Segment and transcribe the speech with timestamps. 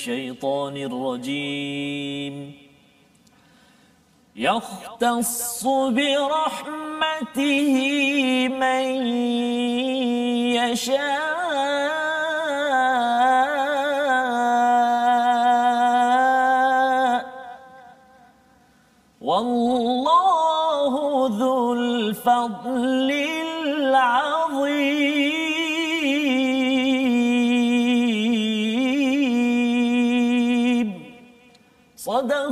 [0.00, 2.34] الشيطان الرجيم.
[4.36, 7.74] يختص برحمته
[8.48, 8.86] من
[10.56, 11.40] يشاء.
[19.20, 20.92] والله
[21.38, 22.59] ذو الفضل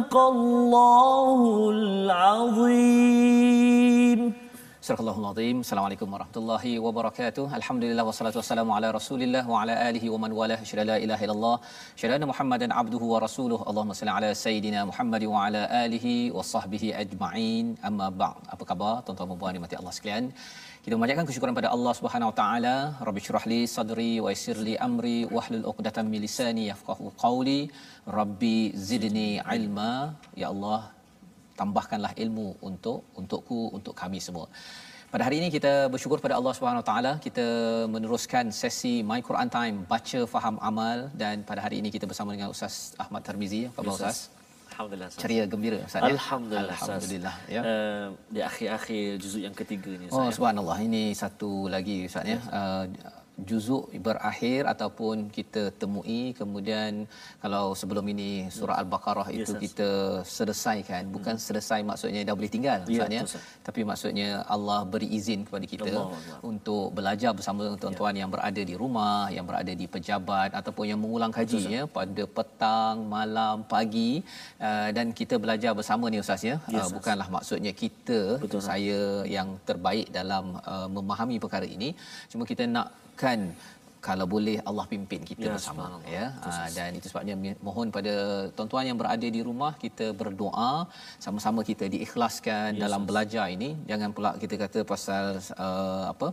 [0.08, 1.40] صدق الله
[1.78, 3.24] العظيم
[4.88, 5.58] Surah Al-Azim.
[5.64, 7.44] Assalamualaikum warahmatullahi wabarakatuh.
[7.58, 10.56] Alhamdulillah wassalatu wassalamu ala Rasulillah wa ala alihi wa man wala.
[10.70, 11.56] Syada la ilaha illallah.
[12.00, 13.64] Syada anna Muhammadan abduhu wa rasuluhu.
[13.70, 17.66] Allahumma salli ala sayidina Muhammad wa ala alihi wa sahbihi ajma'in.
[17.90, 18.44] Amma ba'd.
[18.56, 20.26] Apa khabar tuan-tuan dan puan dimati Allah sekalian?
[20.89, 22.75] Kita memanjatkan kesyukuran pada Allah Subhanahu wa taala.
[23.07, 27.59] Rabbi shrah li sadri wa yassir li amri wahlul 'uqdatam min lisani yafqahu qawli.
[28.19, 28.55] Rabbi
[28.89, 29.91] zidni ilma.
[30.43, 30.81] Ya Allah,
[31.61, 34.47] tambahkanlah ilmu untuk untukku untuk kami semua.
[35.13, 37.47] Pada hari ini kita bersyukur pada Allah Subhanahu Wa Taala kita
[37.97, 42.49] meneruskan sesi My Quran Time baca faham amal dan pada hari ini kita bersama dengan
[42.57, 43.63] Ustaz Ahmad Tarmizi.
[43.69, 44.38] Apa khabar Ustaz?
[44.79, 45.09] Alhamdulillah.
[45.11, 45.23] Ustaz.
[45.27, 46.15] Ceria gembira Ustaz ya.
[46.15, 46.77] Alhamdulillah.
[46.79, 47.61] Alhamdulillah ya.
[47.67, 50.31] Uh, di akhir-akhir juzuk yang ketiga ni Oh Ustaz.
[50.31, 50.35] ya.
[50.39, 52.39] subhanallah ini satu lagi Ustaz ya.
[52.47, 52.87] Uh,
[53.47, 57.07] juzuk berakhir ataupun kita temui kemudian
[57.43, 59.63] kalau sebelum ini surah al-baqarah Ya, itu Ustaz.
[59.65, 59.89] kita
[60.37, 63.43] selesaikan bukan selesai maksudnya dah boleh tinggal Ya, ya betul, Ustaz.
[63.67, 66.39] tapi maksudnya Allah beri izin kepada kita Allah, Allah.
[66.51, 68.21] untuk belajar bersama tuan-tuan Ya.
[68.27, 72.97] yang berada di rumah yang berada di pejabat ataupun yang mengulang kaji ya pada petang
[73.17, 74.13] malam pagi
[74.69, 79.01] uh, dan kita belajar bersama ni ustaz ya Ya, uh, bukanlah maksudnya kita Betul, saya
[79.37, 81.91] yang terbaik dalam uh, memahami perkara ini
[82.33, 82.65] cuma kita
[83.19, 83.41] nakkan
[83.99, 85.85] kalau boleh Allah pimpin kita Ya, bersama
[86.17, 86.27] ya.
[86.49, 87.35] Uh, dan itu sebabnya
[87.67, 90.87] mohon pada tuan-tuan yang berada di rumah kita berdoa
[91.25, 93.71] sama-sama kita diikhlaskan Ya, dalam belajar ini.
[93.91, 96.29] Jangan pula kita kata pasal uh, apa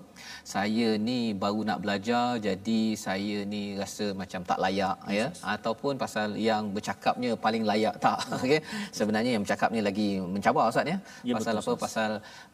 [0.56, 5.28] saya ni baru nak belajar jadi saya ni rasa macam tak layak ya.
[5.56, 8.22] Ataupun pasal yang bercakapnya paling layak tak?
[8.46, 8.62] Okey
[9.00, 10.98] sebenarnya yang bercakap ni lagi mencabar ustaz ya.
[11.26, 11.82] Ya, pasal betul, apa?
[11.86, 12.12] Pasal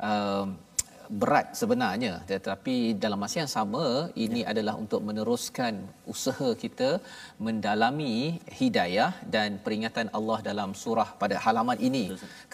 [0.09, 0.45] um,
[1.21, 2.13] berat sebenarnya.
[2.31, 3.85] Tetapi dalam masa yang sama
[4.25, 5.73] ini adalah untuk meneruskan
[6.13, 6.89] usaha kita
[7.47, 8.15] mendalami
[8.59, 12.05] hidayah dan peringatan Allah dalam surah pada halaman ini.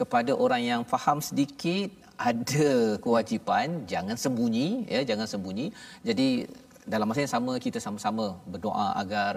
[0.02, 1.90] Kepada orang yang faham sedikit
[2.30, 5.68] ada kewajipan jangan sembunyi ya jangan sembunyi.
[6.08, 6.30] Jadi
[6.94, 9.32] dalam masa yang sama kita sama-sama berdoa agar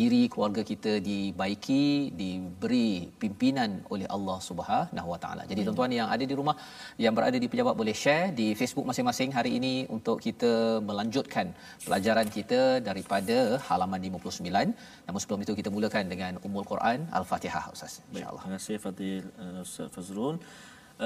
[0.00, 1.84] diri keluarga kita dibaiki
[2.20, 2.90] diberi
[3.22, 5.42] pimpinan oleh Allah Subhanahu Wa Taala.
[5.50, 6.56] Jadi tuan-tuan yang ada di rumah
[7.04, 10.52] yang berada di pejabat boleh share di Facebook masing-masing hari ini untuk kita
[10.90, 11.48] melanjutkan
[11.86, 13.38] pelajaran kita daripada
[13.68, 14.74] halaman 59.
[15.06, 17.94] Namun sebelum itu kita mulakan dengan Ummul Quran Al-Fatihah Ustaz.
[18.12, 18.42] Insya-Allah.
[18.44, 20.36] Terima kasih Fadil uh, Ustaz Fazrul.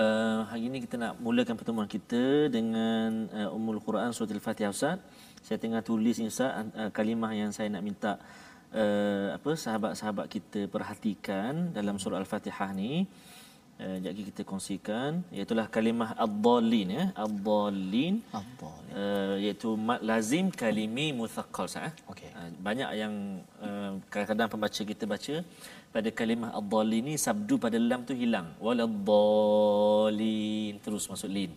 [0.00, 2.22] Uh, hari ini kita nak mulakan pertemuan kita
[2.56, 4.98] dengan uh, Ummul Quran Surah Al-Fatihah Ustaz.
[5.48, 8.12] Saya tengah tulis ni Ustaz uh, kalimah yang saya nak minta
[8.80, 12.92] uh, apa sahabat-sahabat kita perhatikan dalam surah Al-Fatihah ni.
[13.80, 18.74] Uh, jap lagi kita kongsikan iaitu kalimah ad-dallin ya ad-dallin Allah.
[19.00, 21.92] uh, iaitu mad lazim kalimi muthaqqal sah.
[22.12, 22.30] Okey.
[22.38, 23.14] Uh, banyak yang
[23.66, 25.34] uh, kadang-kadang pembaca kita baca
[25.94, 28.48] pada kalimah ad-dallin ni sabdu pada lam tu hilang.
[28.66, 31.52] Waladdallin terus masuk lin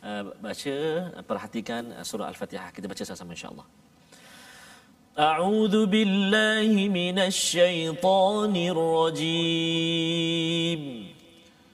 [0.00, 0.76] uh, baca
[1.18, 2.72] uh, perhatikan uh, surah al-Fatihah.
[2.72, 3.68] Kita baca sama-sama insya-Allah.
[5.16, 10.80] أعوذ بالله من الشيطان الرجيم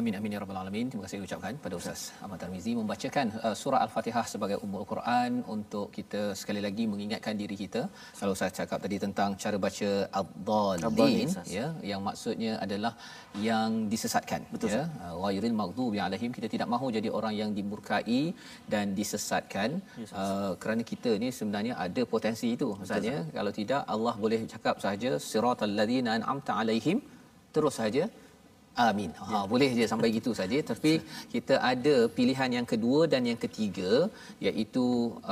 [0.00, 0.86] Amin amin ya rabbal alamin.
[0.90, 5.86] Terima kasih ucapkan pada Ustaz Ahmad Tarmizi membacakan uh, surah Al-Fatihah sebagai ummul Quran untuk
[5.96, 7.82] kita sekali lagi mengingatkan diri kita.
[8.20, 12.92] Kalau saya cakap tadi tentang cara baca ad-dallin ya yang maksudnya adalah
[13.48, 14.84] yang disesatkan Betul, ya.
[15.04, 18.22] Uh, Ghairil maghdubi alaihim kita tidak mahu jadi orang yang dimurkai
[18.72, 19.70] dan disesatkan
[20.00, 23.20] Yes, uh, kerana kita ni sebenarnya ada potensi itu Ustaz ya.
[23.36, 27.00] Kalau tidak Allah boleh cakap sahaja siratal ladzina an'amta alaihim
[27.54, 28.04] terus saja
[28.88, 29.10] Amin.
[29.18, 29.40] Ha Ya.
[29.52, 30.58] boleh je sampai gitu saja.
[30.70, 30.92] Tapi
[31.34, 33.90] kita ada pilihan yang kedua dan yang ketiga
[34.48, 34.84] iaitu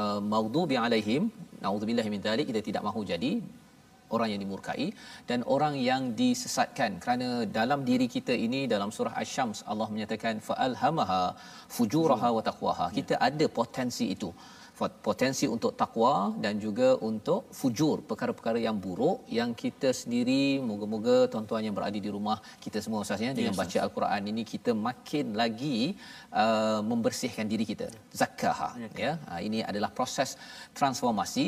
[0.03, 1.31] uh, maghdubi alaihim.
[1.65, 3.33] Naudzubillahi min dzalik kita tidak mahu jadi
[4.17, 4.87] orang yang dimurkai.
[5.31, 6.93] Dan orang yang disesatkan.
[7.05, 11.23] Kerana dalam diri kita ini dalam surah asy-syams Allah menyatakan fa'alhamaha
[11.77, 12.87] fujuraha wa taqwaha.
[12.99, 14.31] Kita ada potensi itu
[15.07, 16.15] potensi untuk takwa
[16.45, 22.11] dan juga untuk fujur perkara-perkara yang buruk yang kita sendiri moga-moga tuan-tuan yang berada di
[22.17, 25.79] rumah kita semua ustaznya dengan Yes, baca al-Quran ini kita makin lagi
[26.43, 27.89] uh, membersihkan diri kita.
[28.21, 29.13] Zakkaha ya.
[29.27, 30.39] Uh, ini adalah proses
[30.79, 31.47] transformasi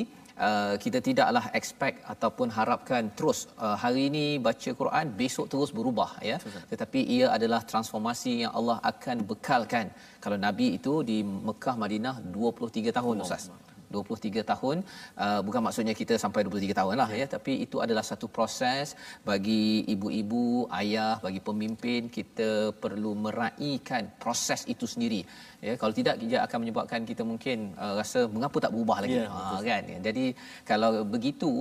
[0.48, 6.10] Uh, kita tidaklah expect ataupun harapkan terus uh, hari ini baca Quran besok terus berubah
[6.30, 6.36] ya.
[6.72, 9.86] Tetapi ia adalah transformasi yang Allah akan bekalkan.
[10.24, 13.44] Kalau nabi itu di Mekah Madinah 23 tahun ustaz
[13.94, 14.76] 23 tahun.
[15.24, 17.26] Uh, bukan maksudnya kita sampai 23 tahun lah ya.
[17.34, 18.94] Tapi itu adalah satu proses
[19.30, 22.50] bagi ibu-ibu ayah bagi pemimpin kita
[22.84, 25.22] perlu meraihkan proses itu sendiri.
[25.66, 29.18] Ya kalau tidak dia akan menyebabkan kita mungkin uh, rasa mengapa tak berubah lagi.
[29.20, 29.82] Ya, ha kan?
[30.08, 30.26] Jadi
[30.70, 31.52] kalau begitu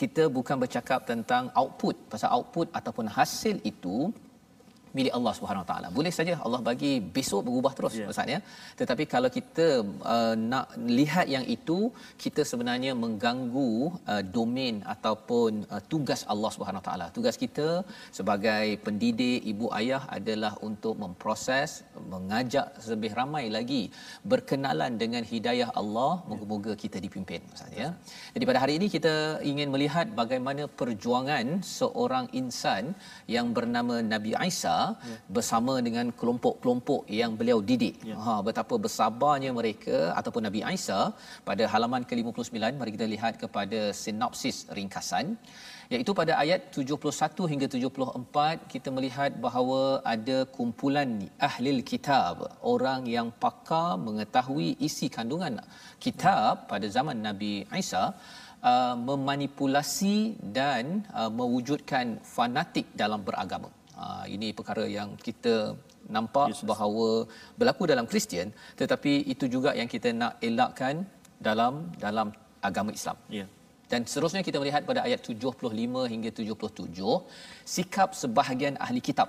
[0.00, 1.96] kita bukan bercakap tentang output.
[2.12, 3.96] Pasal output ataupun hasil itu
[4.96, 5.88] milik Allah Subhanahu Taala.
[5.98, 8.00] Boleh saja Allah bagi besok berubah terus Ya.
[8.00, 8.12] yeah.
[8.12, 8.38] Ustaz ya.
[8.80, 9.66] Tetapi kalau kita
[10.14, 10.66] uh, nak
[11.00, 11.78] lihat yang itu
[12.24, 13.72] kita sebenarnya mengganggu
[14.12, 17.06] uh, domain ataupun uh, tugas Allah Subhanahu Taala.
[17.16, 17.68] Tugas kita
[18.18, 21.70] sebagai pendidik, ibu ayah adalah untuk memproses,
[22.14, 23.82] mengajak lebih ramai lagi
[24.32, 26.12] berkenalan dengan hidayah Allah.
[26.30, 27.88] Moga-moga kita dipimpin Ustaz ya.
[28.34, 29.14] Jadi pada hari ini kita
[29.52, 31.46] ingin melihat bagaimana perjuangan
[31.78, 32.84] seorang insan
[33.36, 35.16] yang bernama Nabi Isa ya.
[35.36, 37.96] bersama dengan kelompok-kelompok yang beliau didik.
[38.10, 38.16] Ya.
[38.24, 41.00] Ha betapa bersabarnya mereka ataupun Nabi Isa
[41.48, 45.26] pada halaman ke-59 mari kita lihat kepada sinopsis ringkasan
[45.94, 49.80] iaitu pada ayat 71 hingga 74 kita melihat bahawa
[50.14, 51.10] ada kumpulan
[51.48, 52.36] ahli kitab
[52.74, 55.56] orang yang pakar mengetahui isi kandungan
[56.04, 57.52] kitab pada zaman Nabi
[57.82, 58.04] Isa
[58.70, 60.16] uh, memanipulasi
[60.58, 63.70] dan uh, mewujudkan fanatik dalam beragama.
[63.92, 65.76] Uh, ini perkara yang kita
[66.16, 67.08] nampak yes, bahawa
[67.60, 68.48] berlaku dalam Kristian
[68.80, 71.04] tetapi itu juga yang kita nak elakkan
[71.48, 72.32] dalam dalam
[72.68, 73.18] agama Islam.
[73.38, 73.46] Ya.
[73.92, 79.28] Dan seterusnya kita melihat pada ayat 75 hingga 77 sikap sebahagian ahli kitab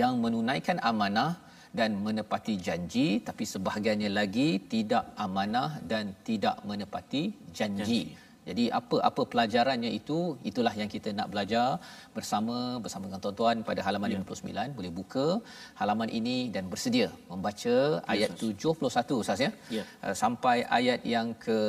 [0.00, 1.40] yang menunaikan amanah
[1.78, 7.22] dan menepati janji tapi sebahagiannya lagi tidak amanah dan tidak menepati
[7.58, 7.80] janji.
[7.82, 8.02] janji.
[8.48, 10.18] Jadi apa-apa pelajarannya itu
[10.50, 11.66] itulah yang kita nak belajar
[12.16, 14.20] bersama bersama dengan tuan-tuan pada halaman ya.
[14.20, 15.26] 59 boleh buka
[15.80, 19.16] halaman ini dan bersedia membaca ya, ayat Ustaz.
[19.16, 19.50] 71 Ustaz ya.
[19.78, 19.84] ya.
[20.22, 21.60] Sampai ayat yang ke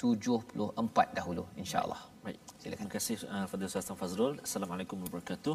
[0.00, 2.00] 74 dahulu insya-Allah.
[2.24, 2.40] Baik.
[2.60, 2.78] Silakan.
[2.80, 4.34] Terima kasih uh, Fadil Ustaz Fazrul.
[4.46, 5.54] Assalamualaikum warahmatullahi wabarakatuh.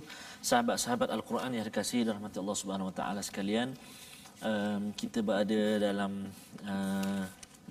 [0.50, 3.70] Sahabat-sahabat Al-Quran yang dikasihi dan rahmati Allah Subhanahu wa taala sekalian,
[4.50, 6.12] um, kita berada dalam
[6.74, 7.24] uh,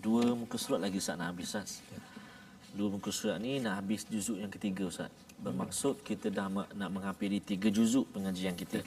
[0.07, 1.71] dua muka surat lagi Ustaz nak habis Ustaz.
[2.79, 5.11] Dua muka surat ni nak habis juzuk yang ketiga Ustaz.
[5.45, 6.47] Bermaksud kita dah
[6.81, 8.79] nak menghampiri tiga juzuk pengajian kita.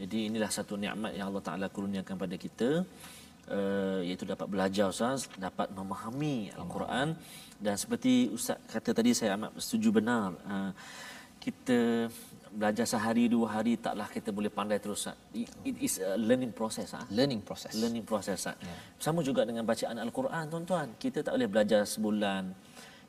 [0.00, 2.82] Jadi inilah satu nikmat yang Allah Taala kurniakan pada kita
[3.50, 7.14] uh, iaitu dapat belajar Ustaz, dapat memahami Al-Quran
[7.64, 10.34] dan seperti Ustaz kata tadi saya amat setuju benar.
[10.46, 10.70] Uh,
[11.44, 12.08] kita
[12.54, 15.18] belajar sehari dua hari taklah kita boleh pandai terus Ustaz.
[15.34, 17.04] It, it is a learning process ah.
[17.10, 17.72] Learning process.
[17.74, 18.56] Learning process Ustaz.
[18.62, 18.78] Yeah.
[19.02, 20.88] Sama juga dengan bacaan Al-Quran tuan-tuan.
[20.96, 22.42] Kita tak boleh belajar sebulan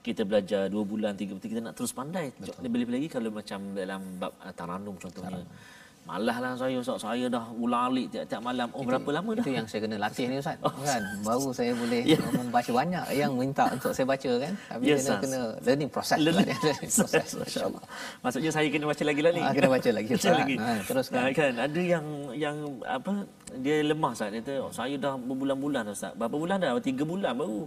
[0.06, 2.30] kita belajar dua bulan, tiga bulan, kita nak terus pandai.
[2.62, 5.42] Lebih-lebih lagi kalau macam dalam bab uh, taranum contohnya.
[5.42, 5.74] Taranum.
[6.06, 7.02] Malah lah saya Ustaz.
[7.02, 8.70] Saya dah ulang-alik tiap-tiap malam.
[8.78, 9.42] Oh, itu, berapa lama dah?
[9.42, 10.62] Itu yang saya kena latih ni Ustaz.
[10.66, 11.02] Oh, kan?
[11.26, 12.22] Baru saya boleh yeah.
[12.30, 14.54] membaca banyak yang minta untuk saya baca kan.
[14.54, 16.22] Tapi yes, kena, kena learning process.
[16.22, 17.30] Learning, learning process.
[17.42, 17.84] Masya-Allah.
[18.24, 19.42] Maksudnya saya kena baca lagi lah ni.
[19.42, 20.10] Ha, kena baca lagi.
[20.14, 20.56] baca lagi.
[20.62, 21.34] Ha, terus kan.
[21.34, 21.54] kan.
[21.58, 22.06] Ada yang
[22.38, 23.12] yang apa
[23.58, 24.30] dia lemah Ustaz.
[24.30, 26.14] Dia kata, oh, saya dah berbulan-bulan Ustaz.
[26.14, 26.78] Berapa bulan dah?
[26.86, 27.66] Tiga bulan baru.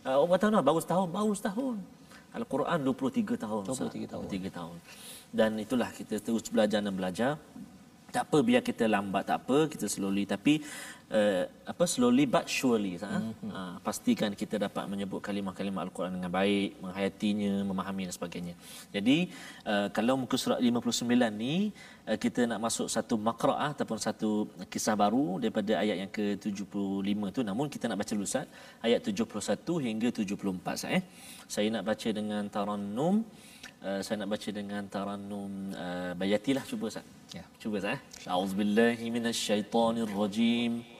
[0.00, 0.64] Uh, oh, berapa tahun dah?
[0.64, 1.08] Baru setahun.
[1.12, 1.76] Baru setahun.
[2.32, 3.62] Al-Quran 23 tahun.
[3.68, 4.24] 23 tahun.
[4.32, 4.76] 23 tahun.
[5.30, 7.36] Dan itulah kita terus belajar dan belajar
[8.10, 10.58] tak apa biar kita lambat tak apa kita slowly tapi
[11.14, 13.50] uh, apa slowly but surely mm-hmm.
[13.54, 18.54] uh, pastikan kita dapat menyebut kalimah-kalimah al-Quran dengan baik menghayatinya memahami dan sebagainya
[18.90, 19.30] jadi
[19.64, 21.06] uh, kalau muka surat 59
[21.38, 21.70] ni
[22.24, 24.30] kita nak masuk satu maqraah ataupun satu
[24.72, 27.40] kisah baru daripada ayat yang ke-75 tu.
[27.46, 28.46] Namun kita nak baca dulu Ustaz.
[28.86, 31.02] Ayat 71 hingga 74 Ustaz eh.
[31.54, 33.14] Saya nak baca dengan tarannum
[33.86, 35.50] uh, saya nak baca dengan tarannum
[35.84, 37.06] uh, bayatilah cuba Ustaz.
[37.36, 37.44] Ya.
[37.62, 38.00] Cuba Ustaz eh.
[38.36, 40.99] Auzubillahi minasyaitonirrajim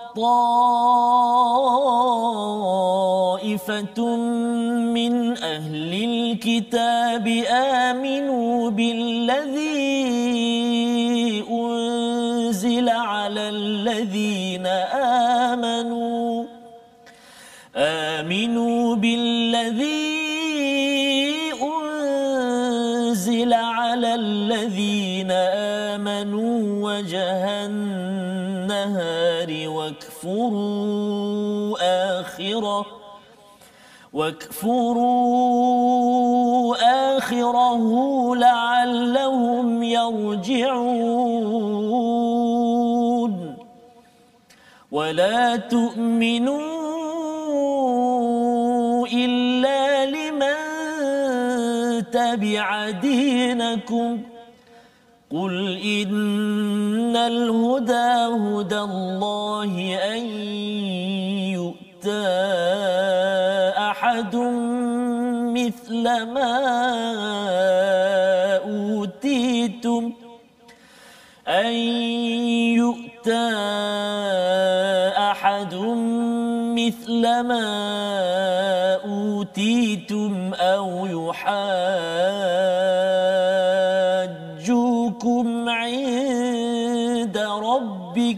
[3.31, 4.15] طائفة
[4.95, 10.01] من أهل الكتاب آمنوا بالذي
[11.51, 14.65] أنزل على الذين
[15.47, 16.45] آمنوا
[17.75, 20.21] آمنوا بالذي
[21.61, 25.31] أنزل على الذين
[25.91, 29.30] آمنوا وجه النهار
[30.23, 31.77] واكفروا
[32.19, 32.85] آخرة.
[34.13, 35.17] واكفروا
[37.17, 40.91] آخره لعلهم يرجعون.
[44.91, 46.71] ولا تؤمنوا
[49.07, 50.61] إلا لمن
[52.11, 54.30] تبع دينكم.
[55.31, 59.73] قل إن الهدى هدى الله
[60.13, 60.25] أن
[61.55, 62.27] يؤتى
[63.77, 64.35] أحد
[65.55, 66.51] مثل ما
[68.57, 70.13] أوتيتم
[71.47, 71.73] أن
[72.75, 73.49] يؤتى
[75.31, 75.75] أحد
[76.75, 77.65] مثل ما
[79.05, 82.70] أوتيتم أو يحاجوكم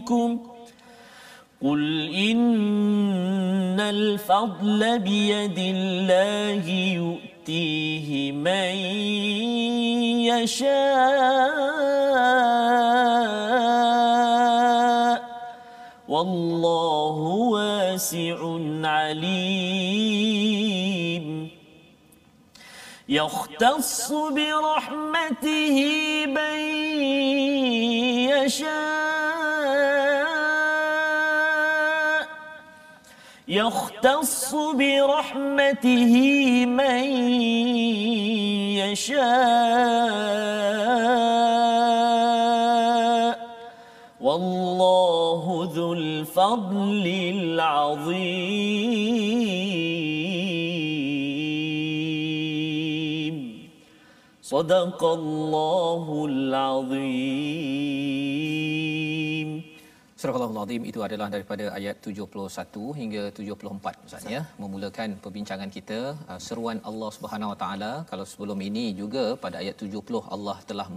[0.04, 0.38] ربكم
[1.62, 8.74] قل إن الفضل بيد الله يؤتيه من
[10.28, 10.74] يشاء
[16.08, 17.16] والله
[17.56, 18.38] واسع
[18.84, 20.73] عليم.
[23.14, 25.76] يختص برحمته
[26.26, 26.58] من
[28.34, 29.14] يشاء.
[33.48, 36.14] يختص برحمته
[36.66, 37.04] من
[38.82, 39.24] يشاء.
[44.20, 48.93] والله ذو الفضل العظيم.
[54.53, 57.89] صدق الله العظيم
[60.19, 65.99] Surah Al-Azim itu adalah daripada ayat 71 hingga 74 Ustaz ya memulakan perbincangan kita
[66.31, 70.87] uh, seruan Allah Subhanahu Wa Taala kalau sebelum ini juga pada ayat 70 Allah telah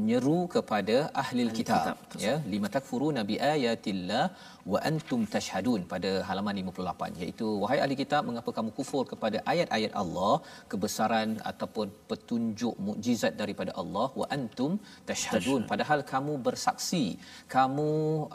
[0.00, 2.34] menyeru kepada ahli kitab, kitab ya.
[2.52, 4.24] Lima takfuru nabi ayatillah
[4.72, 9.92] wa antum tashhadun pada halaman 58 iaitu wahai ahli kitab mengapa kamu kufur kepada ayat-ayat
[10.02, 10.34] Allah
[10.72, 14.72] kebesaran ataupun petunjuk mukjizat daripada Allah wa antum
[15.10, 15.62] tashhadun?
[15.72, 17.04] Padahal kamu bersaksi
[17.56, 17.90] kamu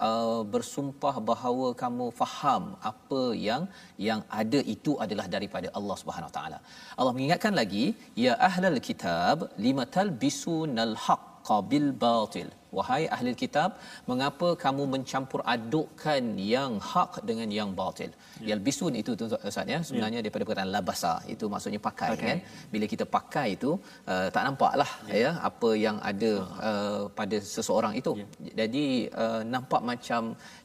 [0.10, 3.66] uh, bersumpah bahawa kamu faham apa yang
[4.10, 6.60] yang ada itu adalah daripada Allah Subhanahu taala.
[7.00, 7.86] Allah mengingatkan lagi
[8.26, 11.31] ya ahlal kitab limatal bisunal haqq
[11.72, 13.70] bil batil wahai ahli kitab
[14.10, 18.48] mengapa kamu mencampur adukkan yang hak dengan yang batil ya.
[18.50, 20.24] yalbisun itu tu ustaz ya sebenarnya ya.
[20.26, 22.28] daripada perkataan labasa itu maksudnya pakai okay.
[22.28, 22.40] kan
[22.74, 23.72] bila kita pakai itu
[24.12, 25.16] uh, tak nampaklah ya.
[25.24, 26.32] ya apa yang ada
[26.70, 28.28] uh, pada seseorang itu ya.
[28.62, 28.86] jadi
[29.24, 30.22] uh, nampak macam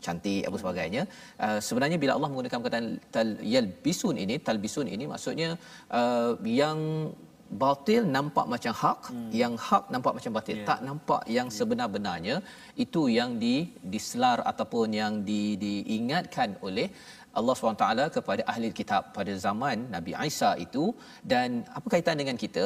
[0.06, 1.02] cantik apa sebagainya
[1.46, 5.50] uh, sebenarnya bila Allah menggunakan perkataan tal yalbisun ini talbisun ini maksudnya
[6.00, 6.78] uh, yang
[7.62, 9.30] batil nampak macam hak hmm.
[9.40, 10.68] yang hak nampak macam batil yeah.
[10.70, 11.56] tak nampak yang yeah.
[11.58, 12.36] sebenar-benarnya
[12.84, 13.54] itu yang di
[13.92, 16.88] diselar ataupun yang di diingatkan oleh
[17.38, 17.86] Allah SWT
[18.16, 20.84] kepada ahli kitab pada zaman Nabi Isa itu
[21.32, 22.64] dan apa kaitan dengan kita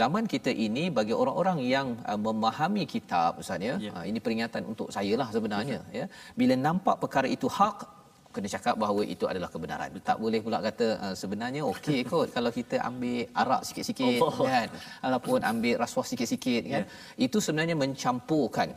[0.00, 3.94] zaman kita ini bagi orang-orang yang uh, memahami kitab ustaz ya yeah.
[3.98, 6.08] uh, ini peringatan untuk saya lah sebenarnya yeah.
[6.10, 7.97] ya bila nampak perkara itu hak
[8.28, 9.88] kena cakap bahawa itu adalah kebenaran.
[10.04, 14.44] Tak boleh pula kata uh, sebenarnya okey kot kalau kita ambil arak sikit-sikit Oh.
[14.44, 14.66] kan
[15.02, 16.82] ataupun ambil rasuah sikit-sikit kan.
[16.84, 17.24] Ya.
[17.26, 18.68] Itu sebenarnya mencampurkan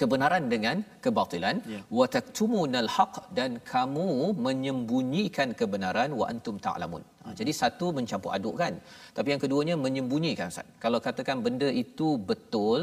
[0.00, 1.80] kebenaran dengan kebatilan Ya.
[1.98, 4.08] wa taktumunal haq dan kamu
[4.46, 7.02] menyembunyikan kebenaran wa antum ta'lamun.
[7.24, 8.72] Ha, jadi satu mencampur adukkan
[9.16, 10.66] tapi yang keduanya menyembunyikan Ustaz.
[10.84, 12.78] Kalau katakan benda itu betul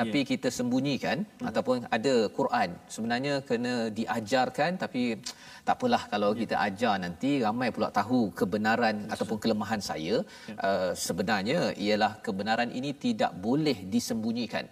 [0.00, 0.28] tapi Ya.
[0.32, 1.18] kita sembunyikan
[1.48, 5.02] ataupun ada Quran sebenarnya kena diajarkan tapi
[5.66, 6.38] tak apalah kalau Ya.
[6.42, 10.16] kita ajar nanti ramai pula tahu kebenaran ataupun kelemahan saya
[10.50, 10.54] Ya.
[10.68, 14.66] uh, sebenarnya ialah kebenaran ini tidak boleh disembunyikan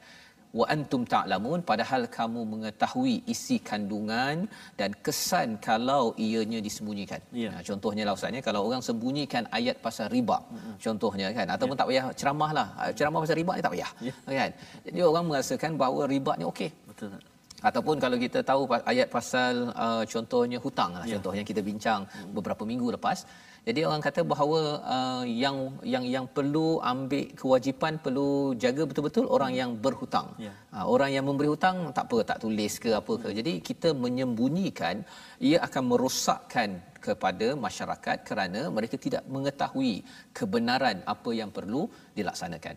[0.58, 4.36] wa antum ta'lamun padahal kamu mengetahui isi kandungan
[4.80, 7.20] dan kesan kalau ianya disembunyikan.
[7.42, 7.48] Ya.
[7.54, 10.74] Nah, contohnya lah ustaz ya kalau orang sembunyikan ayat pasal riba mm-hmm.
[10.84, 14.12] contohnya kan ataupun tak payah ceramah lah Ah, ceramah pasal riba ni tak payah Ya.
[14.40, 14.50] kan.
[14.86, 16.70] Jadi orang merasakan bahawa riba ni okey.
[16.90, 17.22] Betul tak?
[17.68, 19.54] Ataupun kalau kita tahu ayat pasal
[19.84, 21.14] uh, contohnya hutang lah Ya.
[21.16, 22.00] contoh yang kita bincang
[22.36, 23.18] beberapa minggu lepas.
[23.62, 24.60] Jadi orang kata bahawa
[24.94, 30.34] uh, yang yang yang perlu ambil kewajipan perlu jaga betul-betul orang yang berhutang.
[30.46, 30.50] Ya.
[30.74, 33.28] Uh, orang yang memberi hutang tak apa tak tulis ke apa ke.
[33.38, 35.06] Jadi kita menyembunyikan
[35.38, 39.94] ia akan merosakkan kepada masyarakat kerana mereka tidak mengetahui
[40.38, 41.82] kebenaran apa yang perlu
[42.18, 42.76] dilaksanakan.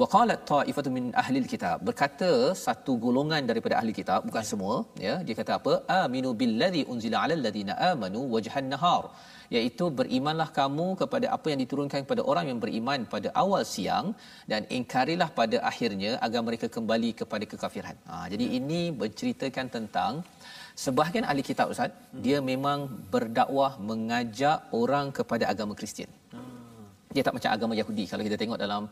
[0.00, 2.30] Wa qalat ta'ifatu min ahli kitab berkata
[2.64, 7.40] satu golongan daripada ahli kitab bukan semua ya dia kata apa aminu billazi unzila alal
[7.46, 9.04] ladina amanu wajhan nahar
[9.54, 14.06] iaitu berimanlah kamu kepada apa yang diturunkan kepada orang yang beriman pada awal siang
[14.52, 17.96] dan ingkarilah pada akhirnya agar mereka kembali kepada kekafiran.
[18.10, 20.12] Ha, jadi ini menceritakan tentang
[20.84, 21.90] sebahagian ahli kitab Ustaz,
[22.26, 22.78] dia memang
[23.14, 26.12] berdakwah mengajak orang kepada agama Kristian.
[27.16, 28.04] Dia tak macam agama Yahudi.
[28.10, 28.82] Kalau kita tengok dalam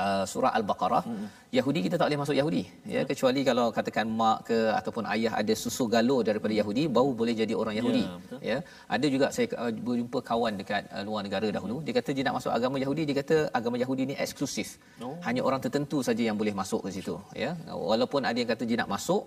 [0.00, 1.26] uh, surah Al-Baqarah, hmm.
[1.58, 2.62] Yahudi kita tak boleh masuk Yahudi.
[2.94, 7.34] Ya, kecuali kalau katakan mak ke ataupun ayah ada susu galo daripada Yahudi, baru boleh
[7.40, 8.04] jadi orang Yahudi.
[8.04, 8.40] Ya, betul.
[8.50, 8.58] Ya,
[8.96, 11.76] ada juga saya uh, berjumpa kawan dekat uh, luar negara dahulu.
[11.86, 14.76] Dia kata dia nak masuk agama Yahudi, dia kata agama Yahudi ni eksklusif.
[15.00, 15.16] Oh.
[15.28, 17.56] Hanya orang tertentu saja yang boleh masuk ke situ, ya.
[17.92, 19.24] Walaupun ada yang kata dia nak masuk,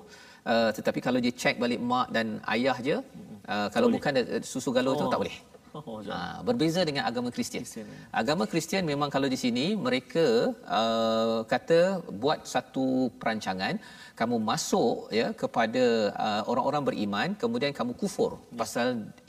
[0.52, 2.98] uh, tetapi kalau dia cek balik mak dan ayah je,
[3.54, 3.96] uh, kalau Boleh.
[3.98, 5.12] bukan uh, susu galo tu Oh.
[5.16, 5.38] tak boleh.
[5.76, 7.64] Oh, Ha, berbeza dengan agama Kristian.
[7.66, 7.98] Kristian, ya.
[8.22, 10.26] Agama Kristian memang kalau di sini mereka
[10.80, 11.80] uh, kata
[12.24, 13.82] buat satu perancangan
[14.20, 15.84] kamu masuk ya kepada
[16.26, 18.58] uh, orang-orang beriman kemudian kamu kufur ya.
[18.62, 18.88] pasal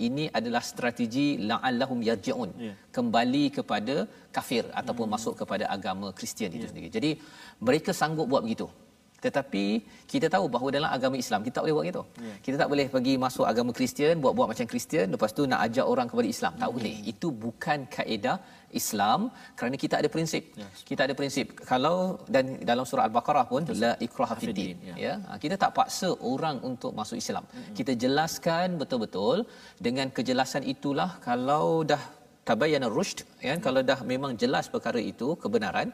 [0.09, 2.75] ini adalah strategi la'allahum yarji'un Ya.
[2.97, 3.97] kembali kepada
[4.37, 5.15] kafir ataupun Hmm.
[5.17, 6.57] masuk kepada agama Kristian Ya.
[6.61, 6.89] itu sendiri.
[6.97, 7.11] Jadi
[7.69, 8.69] mereka sanggup buat begitu.
[9.27, 9.65] Tetapi
[10.13, 12.03] kita tahu bahawa dalam agama Islam kita tak boleh buat gitu.
[12.27, 12.35] Ya.
[12.47, 16.07] Kita tak boleh pergi masuk agama Kristian buat-buat macam Kristian lepas tu nak ajak orang
[16.11, 16.53] kepada Islam.
[16.63, 16.77] Tak Hmm.
[16.77, 16.95] boleh.
[17.13, 18.37] Itu bukan kaedah
[18.81, 19.21] Islam
[19.59, 20.43] kerana kita ada prinsip.
[20.61, 20.67] Ya.
[20.91, 21.97] Kita ada prinsip kalau
[22.35, 24.95] dan dalam surah Al-Baqarah pun la ikraha fid din Fiddin, ya.
[25.07, 25.15] ya.
[25.29, 27.45] Ha, Kita tak paksa orang untuk masuk Islam.
[27.79, 29.37] Kita jelaskan betul-betul
[29.87, 32.03] dengan kejelasan itulah kalau dah
[32.49, 35.89] tabayyana rushd ya kalau dah memang jelas perkara itu kebenaran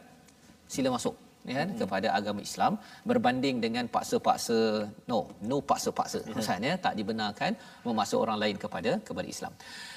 [0.74, 1.14] sila masuk
[1.48, 2.72] ya kan kepada agama Islam
[3.10, 4.58] berbanding dengan paksa-paksa
[5.10, 5.18] no
[5.50, 7.52] no paksa-paksa maksudnya tak dibenarkan
[7.86, 9.52] memaksa orang lain kepada kepada Islam.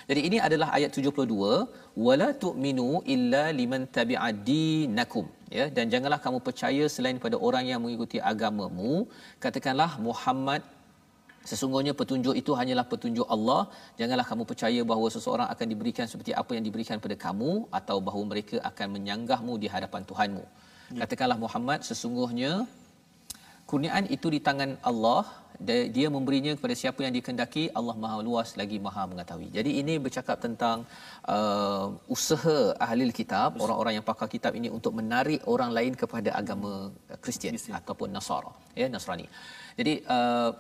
[0.10, 5.28] Jadi ini adalah ayat 72 wala tu'minu illa liman tabi'a dinakum
[5.58, 8.94] ya dan janganlah kamu percaya selain pada orang yang mengikuti agamamu
[9.46, 10.64] katakanlah Muhammad
[11.50, 13.62] Sesungguhnya petunjuk itu hanyalah petunjuk Allah.
[14.00, 18.24] Janganlah kamu percaya bahawa seseorang akan diberikan seperti apa yang diberikan pada kamu atau bahawa
[18.32, 20.46] mereka akan menyanggahmu di hadapan Tuhanmu.
[21.02, 22.52] Katakanlah Muhammad, sesungguhnya
[23.70, 25.24] kurniaan itu di tangan Allah.
[25.68, 27.64] Dia- memberinya kepada siapa yang dikehendaki.
[27.80, 29.48] Allah Maha Luas lagi Maha mengetahui.
[29.58, 30.78] Jadi ini bercakap tentang
[31.36, 36.72] uh, usaha ahli kitab, orang-orang yang pakar kitab ini untuk menarik orang lain kepada agama
[37.24, 38.52] Kristian ataupun Nasara,
[38.82, 39.28] ya Nasrani.
[39.80, 40.52] Jadi uh,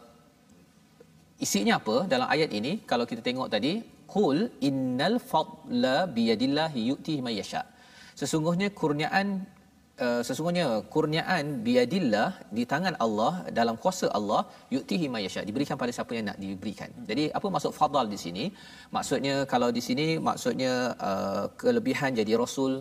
[1.45, 3.73] isinya apa dalam ayat ini kalau kita tengok tadi
[4.13, 4.37] qul
[4.69, 7.61] innal fadla biyadillahi yu'tihi may yasha
[8.21, 9.27] sesungguhnya kurniaan
[10.05, 14.41] uh, sesungguhnya kurniaan biyadillah di tangan Allah dalam kuasa Allah
[14.75, 15.43] yu'tihi may yasha.
[15.49, 16.89] Diberikan pada siapa yang nak diberikan.
[17.09, 18.45] Jadi apa maksud fadal di sini?
[18.95, 20.73] Maksudnya kalau di sini maksudnya
[21.09, 22.73] uh, kelebihan jadi rasul.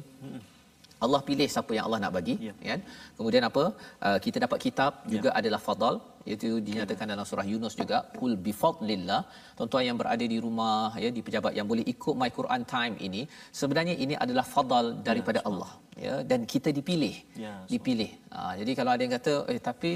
[1.04, 2.52] Allah pilih siapa yang Allah nak bagi Ya.
[2.70, 2.80] kan?
[3.18, 3.64] Kemudian apa?
[4.06, 5.94] Uh, kita dapat kitab juga adalah fadal
[6.34, 9.22] itu dinyatakan dalam surah Yunus juga kul bi fadlillah
[9.58, 13.22] tuan-tuan yang berada di rumah ya di pejabat yang boleh ikut my Quran time ini
[13.60, 15.70] sebenarnya ini adalah fadal daripada Allah
[16.04, 17.14] ya dan kita dipilih.
[17.44, 18.10] Ya, dipilih.
[18.32, 19.92] ha, jadi kalau ada yang kata eh tapi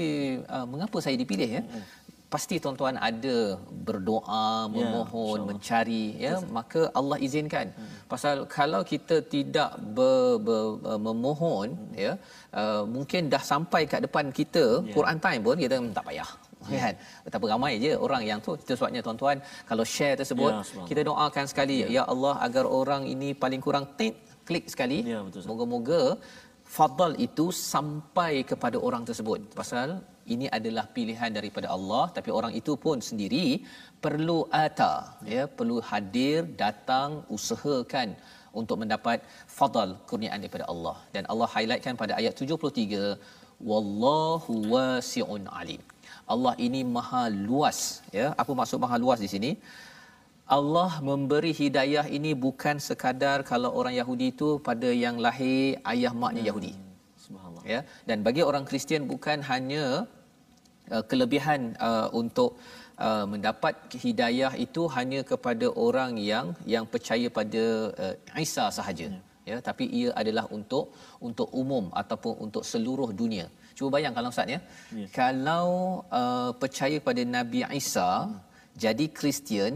[0.55, 1.63] uh, mengapa saya dipilih ya
[2.33, 3.37] pasti tuan-tuan ada
[3.87, 4.45] berdoa
[4.77, 5.47] memohon insyaAllah.
[5.49, 7.67] mencari ya maka Allah izinkan.
[8.13, 11.69] Pasal kalau kita tidak ber, ber, ber, memohon
[12.03, 12.11] ya
[12.61, 14.93] uh, mungkin dah sampai kat depan kita Ya.
[14.97, 16.29] Quran time pun kita "Hmm, tak payah
[16.71, 16.81] yeah.
[16.83, 16.95] kan?
[17.25, 18.51] Betapa ramai je orang yang tu.
[18.63, 19.37] Itu sebabnya tuan-tuan
[19.69, 21.87] kalau share tersebut Ya, kita doakan sekali ya.
[21.97, 24.15] ya Allah agar orang ini paling kurang tik
[24.47, 24.99] klik sekali.
[25.13, 26.01] Ya, betul, moga-moga
[26.75, 29.39] fadal itu sampai kepada orang tersebut.
[29.59, 29.87] Pasal
[30.35, 33.45] ini adalah pilihan daripada Allah tapi orang itu pun sendiri
[34.05, 34.93] perlu ata
[35.35, 38.09] ya perlu hadir datang usahakan
[38.59, 39.19] untuk mendapat
[39.57, 40.95] fadal kurniaan daripada Allah.
[41.15, 43.03] Dan Allah highlightkan pada ayat 73
[43.69, 45.81] wallahu wasi'un alim.
[46.33, 47.79] Allah ini maha luas
[48.19, 48.27] ya.
[48.41, 49.51] Apa maksud maha luas di sini?
[50.57, 56.43] Allah memberi hidayah ini bukan sekadar kalau orang Yahudi itu pada yang lahir ayah maknya
[56.49, 56.73] Yahudi.
[57.23, 57.63] Subhanallah.
[57.71, 59.85] ya dan bagi orang Kristian bukan hanya
[60.95, 62.49] uh, kelebihan uh, untuk
[63.05, 63.73] uh, mendapat
[64.05, 67.63] hidayah itu hanya kepada orang yang yang percaya pada
[68.03, 69.19] uh, Isa sahaja ya.
[69.49, 70.85] ya tapi ia adalah untuk
[71.27, 73.47] untuk umum ataupun untuk seluruh dunia
[73.77, 74.59] cuba bayang kalau ustaz ya
[74.99, 75.07] Ya.
[75.19, 75.67] kalau
[76.19, 78.09] uh, percaya pada Nabi Isa
[78.83, 79.73] jadi Kristian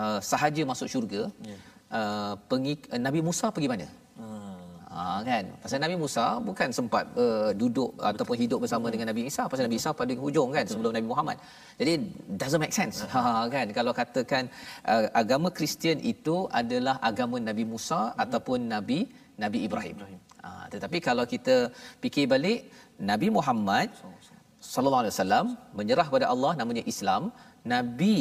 [0.00, 1.56] uh, sahaja masuk syurga Ya.
[1.98, 3.88] uh, pengik- Nabi Musa pergi mana
[4.96, 5.44] Ha kan.
[5.62, 8.08] Pasal Nabi Musa bukan sempat uh, duduk Betul.
[8.10, 10.72] ataupun hidup bersama dengan Nabi Isa pasal Nabi Isa pada hujung kan Betul.
[10.72, 11.36] sebelum Nabi Muhammad.
[11.80, 11.92] Jadi
[12.40, 12.96] doesn't make sense.
[13.14, 13.22] Ha
[13.56, 14.44] kan kalau katakan
[14.92, 18.22] uh, agama Kristian itu adalah agama Nabi Musa hmm.
[18.24, 18.98] ataupun Nabi
[19.44, 19.96] Nabi Ibrahim.
[20.00, 20.20] Ibrahim.
[20.44, 21.54] Ha, tetapi kalau kita
[22.02, 22.58] fikir balik
[23.10, 23.88] Nabi Muhammad
[24.72, 25.46] sallallahu alaihi wasallam
[25.78, 27.24] menyerah pada Allah namanya Islam.
[27.74, 28.16] Nabi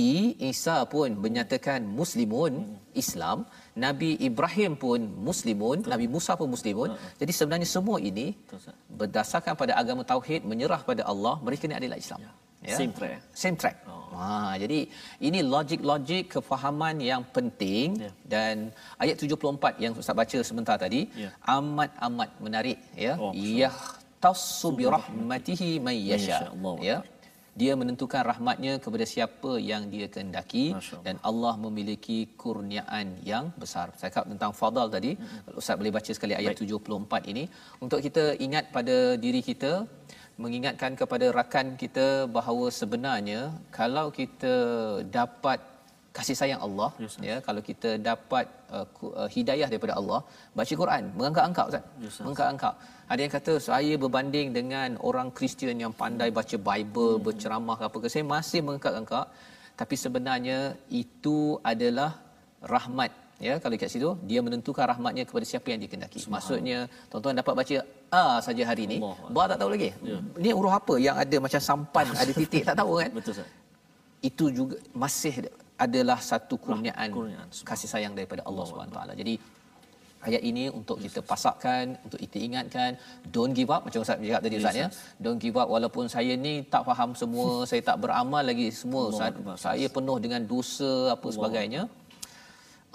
[0.51, 2.53] Isa pun menyatakan muslimun
[3.01, 3.37] Islam,
[3.75, 5.91] Nabi Ibrahim pun muslimun, Betul.
[5.93, 6.89] Nabi Musa pun muslimun.
[6.95, 7.11] Uh-huh.
[7.21, 11.99] Jadi sebenarnya semua ini Betul, berdasarkan pada agama tauhid menyerah pada Allah, mereka ni adalah
[11.99, 12.21] Islam.
[12.23, 12.31] Ya.
[12.79, 13.19] Same track?
[13.43, 13.77] Same track.
[13.85, 14.09] Oh.
[14.17, 14.79] Ha, jadi
[15.27, 18.11] ini logik-logik kefahaman yang penting Ya.
[18.33, 18.55] dan
[19.03, 21.29] ayat 74 yang Ustaz baca sebentar tadi Ya.
[21.55, 23.13] amat-amat menarik ya.
[23.21, 26.49] Oh, Yahtassu bi rahmatihi may yasha.
[26.89, 26.97] Ya.
[27.61, 30.65] Dia menentukan rahmatnya kepada siapa yang dia kehendaki
[31.05, 33.87] dan Allah memiliki kurniaan yang besar.
[33.99, 35.11] Saya cakap tentang fadal tadi.
[35.45, 36.83] Kalau Ustaz boleh baca sekali ayat Baik.
[36.83, 37.43] 74 ini
[37.85, 39.71] untuk kita ingat pada diri kita
[40.43, 43.41] mengingatkan kepada rakan kita bahawa sebenarnya
[43.77, 44.55] kalau kita
[45.19, 45.59] dapat
[46.17, 48.85] kasih sayang Allah Yes, ya kalau kita dapat uh,
[49.21, 50.19] uh, hidayah daripada Allah
[50.59, 51.83] baca Quran mengangkat-angkat ustaz.
[52.05, 52.73] Yes, mengangkat-angkat
[53.13, 57.25] ada yang kata saya berbanding dengan orang Kristian yang pandai baca Bible Hmm.
[57.27, 59.25] berceramah apa ke saya masih mengangkat-angkat
[59.81, 60.59] tapi sebenarnya
[61.01, 61.37] itu
[61.71, 62.11] adalah
[62.75, 63.11] rahmat.
[63.45, 66.77] Ya kalau kat situ dia menentukan rahmatnya kepada siapa yang dikehendaki maksudnya
[67.11, 67.75] tuan-tuan dapat baca
[68.19, 69.31] a saja hari ni Allah.
[69.35, 69.89] ba tak tahu lagi?
[70.09, 70.17] Ya.
[70.43, 73.11] ni huruf apa yang ada macam sampan ada titik tak tahu kan?
[73.17, 73.49] Betul Ustaz.
[74.29, 75.33] itu juga masih
[75.75, 77.47] adalah satu kurniaan kurniaan.
[77.69, 79.13] kasih sayang daripada Allah taala.
[79.21, 79.35] Jadi
[80.27, 82.91] ayat ini untuk kita pasakkan, untuk kita ingatkan,
[83.35, 84.87] don't give up macam Ustaz cakap tadi Ustaz ya.
[85.23, 89.29] Don't give up walaupun saya ni tak faham semua, saya tak beramal lagi semua Allah
[89.35, 89.61] Ustaz.
[89.67, 91.83] Saya penuh dengan dosa apa sebagainya.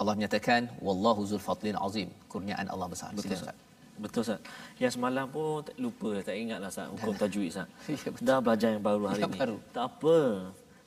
[0.01, 2.09] Allah menyatakan wallahu zul fadlin azim.
[2.31, 3.13] Kurniaan Allah besar.
[3.13, 3.57] Betul Ustaz.
[4.01, 4.39] Betul Ustaz.
[4.81, 7.67] Yang semalam pun tak lupa, tak ingatlah Ustaz hukum tajwid Ustaz.
[8.05, 8.25] Ya, betul.
[8.27, 9.37] Dah belajar yang baru hari ini.
[9.37, 9.57] baru.
[9.77, 10.17] Tak apa.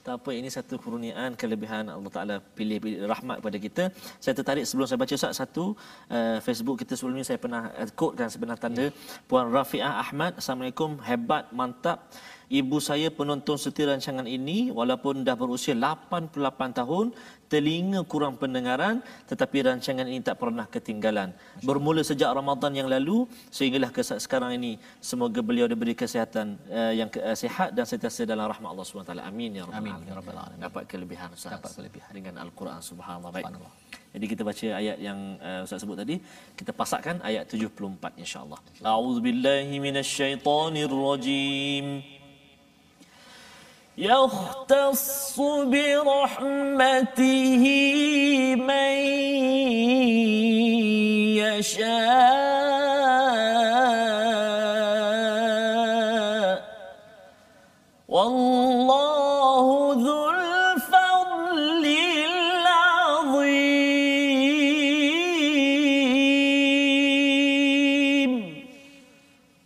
[0.05, 3.85] Tak apa ini satu kurniaan kelebihan Allah Taala pilih, pilih rahmat kepada kita.
[4.21, 5.65] Saya tertarik sebelum saya baca Ustaz satu
[6.13, 8.93] uh, Facebook kita sebelum ni saya pernah uh, quote kan sebenar tanda
[9.25, 12.13] Puan Rafiah Ahmad Assalamualaikum hebat mantap
[12.53, 16.37] Ibu saya penonton setia rancangan ini walaupun dah berusia 88
[16.77, 17.17] tahun
[17.49, 21.33] telinga kurang pendengaran tetapi rancangan ini tak pernah ketinggalan.
[21.65, 27.09] Bermula sejak Ramadan yang lalu sehinggalah ke sekarang ini semoga beliau diberi kesihatan uh, yang
[27.09, 29.25] ke, uh, sihat dan sentiasa dalam rahmat Allah Subhanahu taala.
[29.25, 30.09] Amin ya rabbal Amin, alamin.
[30.09, 30.61] ya rabbal alamin.
[30.69, 31.57] Dapat kelebihan Ustaz.
[31.57, 32.13] Dapat kelebihan.
[32.13, 33.33] dengan Al-Quran subhanallah.
[33.33, 33.49] Baik.
[33.49, 33.73] Subhanallah.
[34.15, 36.23] Jadi kita baca ayat yang uh, Ustaz sebut tadi,
[36.55, 38.63] kita pasakkan ayat 74 insya-Allah.
[38.79, 42.14] A'udzubillahi minasyaitonirrajim.
[43.99, 47.25] يختص برحمته
[48.59, 48.95] من
[51.39, 51.95] يشاء.
[58.09, 59.67] والله
[60.05, 61.87] ذو الفضل
[62.67, 63.55] العظيم.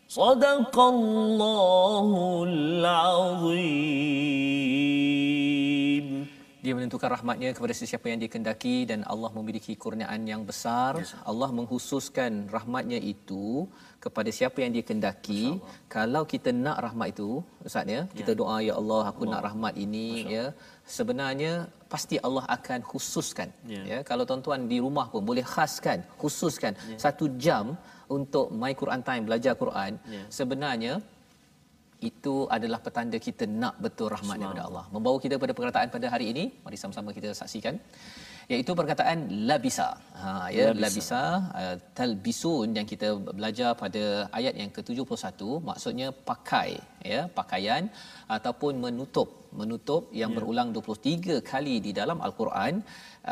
[0.08, 2.08] صدق الله
[2.48, 4.07] العظيم.
[6.68, 11.00] Dia menentukan rahmatnya kepada sesiapa yang dikehendaki dan Allah memiliki kurniaan yang besar.
[11.00, 13.64] Yes, Allah menghususkan rahmatnya itu
[14.04, 15.44] kepada siapa yang dikehendaki.
[15.96, 17.30] Kalau kita nak rahmat itu,
[17.68, 20.44] Ustaz ya, kita doa ya Allah aku nak rahmat ini ya.
[20.96, 21.52] Sebenarnya
[21.92, 23.48] pasti Allah akan khususkan.
[23.74, 23.82] Ya.
[23.92, 27.80] Ya, kalau tuan-tuan di rumah pun boleh khaskan, khususkan satu jam
[28.16, 29.96] untuk my Quran time belajar Quran.
[30.16, 30.22] Ya.
[30.28, 30.92] Sebenarnya
[32.00, 34.84] itu adalah petanda kita nak betul rahmat daripada Allah.
[34.94, 37.74] Membawa kita pada perkataan pada hari ini, mari sama-sama kita saksikan
[38.52, 39.88] iaitu perkataan labisa.
[40.20, 41.22] Ha ya labisa, labisa
[41.60, 43.08] uh, talbisun yang kita
[43.38, 44.04] belajar pada
[44.38, 46.70] ayat yang ke-71 maksudnya pakai
[47.12, 47.84] ya pakaian
[48.36, 49.28] ataupun menutup.
[49.60, 50.36] Menutup yang ya.
[50.36, 52.74] berulang 23 kali di dalam al-Quran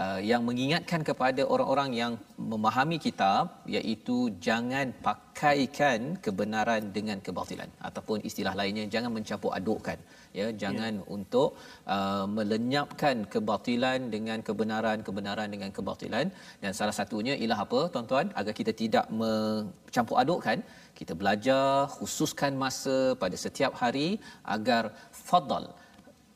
[0.01, 2.13] uh, yang mengingatkan kepada orang-orang yang
[2.53, 7.71] memahami kitab iaitu jangan pakaikan kebenaran dengan kebatilan.
[7.89, 9.99] Ataupun istilah lainnya jangan mencampur adukkan
[10.41, 11.07] ya jangan ya.
[11.17, 11.49] untuk
[11.95, 16.27] uh, melenyapkan kebatilan dengan kebenaran kebenaran dengan kebatilan.
[16.63, 18.29] Dan salah satunya ialah apa tuan-tuan?
[18.41, 20.61] Agar kita tidak mencampur adukkan
[21.01, 21.65] kita belajar
[21.97, 24.09] khususkan masa pada setiap hari
[24.57, 24.85] agar
[25.29, 25.67] fadal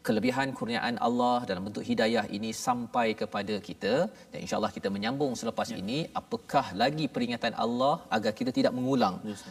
[0.06, 3.94] kelebihan kurniaan Allah dalam bentuk hidayah ini sampai kepada kita.
[4.30, 5.78] Dan insyaallah kita menyambung selepas ya.
[5.82, 9.16] ini apakah lagi peringatan Allah agar kita tidak mengulang?
[9.30, 9.44] Yes,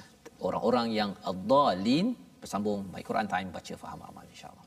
[0.47, 2.07] orang-orang yang ad-dallin
[2.39, 4.58] bersambung My Quran Time baca faham amal insyaallah.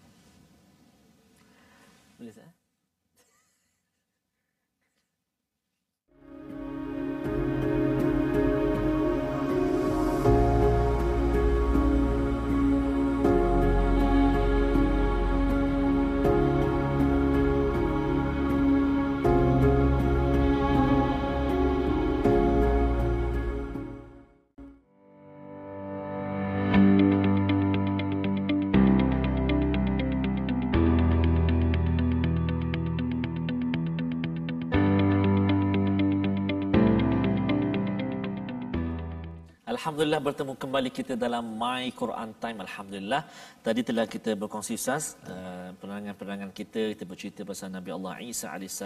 [39.83, 42.63] Alhamdulillah bertemu kembali kita dalam My Quran Time.
[42.63, 43.27] Alhamdulillah.
[43.67, 48.79] Tadi telah kita berkongsi sas uh, penerangan-penerangan kita, kita bercerita pasal Nabi Allah Isa AS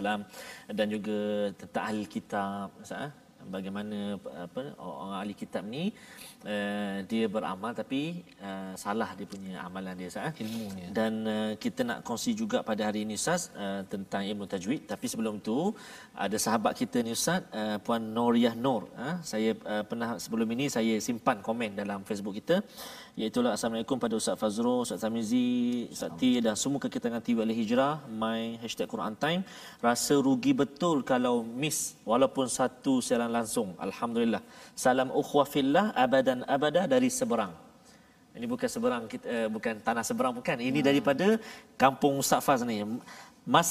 [0.72, 2.72] dan juga tentang ahli kitab.
[3.54, 3.98] Bagaimana
[4.44, 5.84] apa orang ahli kitab ni
[6.44, 10.86] uh, dia beramal tapi uh, salah dia punya amalan dia sah ilmunya.
[10.98, 14.82] Dan uh, kita nak kongsi juga pada hari ini ustaz uh, tentang ilmu tajwid.
[14.92, 15.58] Tapi sebelum itu
[16.26, 20.66] ada sahabat kita ni ustaz uh, puan Noriah Nur uh, saya uh, pernah sebelum ini
[20.76, 22.58] saya simpan komen dalam Facebook kita
[23.16, 27.94] iaitu Assalamualaikum pada Ustaz Fazrul, Ustaz Tamizi, Ustaz T dan semua kekitangan TV Al Hijrah,
[28.22, 29.40] my hashtag Quran Time.
[29.80, 33.72] Rasa rugi betul kalau miss walaupun satu siaran langsung.
[33.80, 34.44] Alhamdulillah.
[34.76, 37.56] Salam ukhwah fillah abadan abada dari seberang.
[38.36, 40.56] Ini bukan seberang kita uh, bukan tanah seberang bukan.
[40.60, 40.88] Ini hmm.
[40.88, 41.26] daripada
[41.80, 42.84] kampung Ustaz Faz ni.
[43.48, 43.70] Mas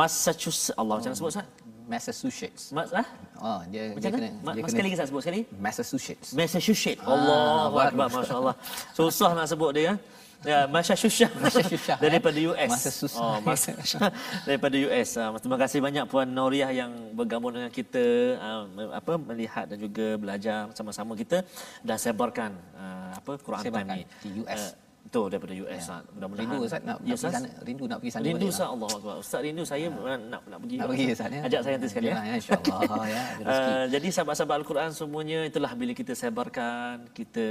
[0.00, 1.46] Massachusetts Allah macam mana sebut Ustaz?
[1.88, 2.70] Massachusetts.
[2.70, 3.06] Mas ah?
[3.38, 5.40] Oh, dia Macam dia kena Ma- dia kena sekali lagi sebut sekali.
[5.56, 6.28] Massachusetts.
[6.32, 7.02] Massachusetts.
[7.02, 8.56] Ah, Allahu akbar masya-Allah.
[8.94, 9.94] Susah nak sebut dia ya.
[10.42, 11.30] Ya, Massachusetts.
[11.38, 12.02] Massachusetts.
[12.04, 12.70] daripada US.
[12.74, 13.14] Massachusetts.
[13.14, 13.70] Oh, mas-
[14.48, 15.08] daripada US.
[15.14, 18.02] Ah, terima kasih banyak puan Noriah yang bergabung dengan kita
[18.42, 21.46] uh, apa melihat dan juga belajar sama-sama kita
[21.86, 24.74] dan sebarkan uh, apa Quran Time ni di US.
[24.74, 25.98] Uh, Betul daripada US ya.
[26.14, 27.48] Mudah-mudahan rindu Ustaz nak, ya, nak pergi sana.
[27.66, 28.24] Rindu nak pergi sana.
[28.24, 29.14] Rindu Ustaz Allah Akbar.
[29.18, 30.14] Ustaz rindu saya ya.
[30.32, 30.76] nak nak pergi.
[30.78, 31.40] Nak pergi Ustaz ya.
[31.48, 32.16] Ajak saya nanti sekali ya.
[32.22, 33.22] ya insya-Allah ya.
[33.42, 37.44] Uh, jadi sahabat-sahabat Al-Quran semuanya itulah bila kita sebarkan, kita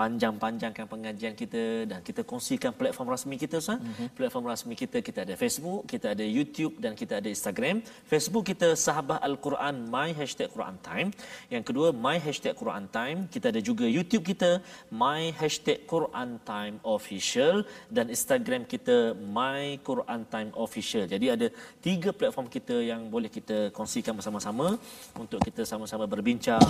[0.00, 3.78] panjang-panjangkan pengajian kita dan kita kongsikan platform rasmi kita Ustaz.
[3.78, 4.08] Mm-hmm.
[4.18, 7.84] Platform rasmi kita kita ada Facebook, kita ada YouTube dan kita ada Instagram.
[8.08, 11.08] Facebook kita Sahabat Al-Quran My Hashtag Quran Time.
[11.52, 13.18] Yang kedua My Hashtag Quran Time.
[13.28, 17.54] Kita ada juga YouTube kita My Hashtag Quran Time official
[17.96, 18.96] dan Instagram kita
[19.38, 21.04] My Quran Time official.
[21.14, 21.46] Jadi ada
[21.82, 24.78] tiga platform kita yang boleh kita kongsikan bersama-sama
[25.18, 26.62] untuk kita sama-sama berbincang,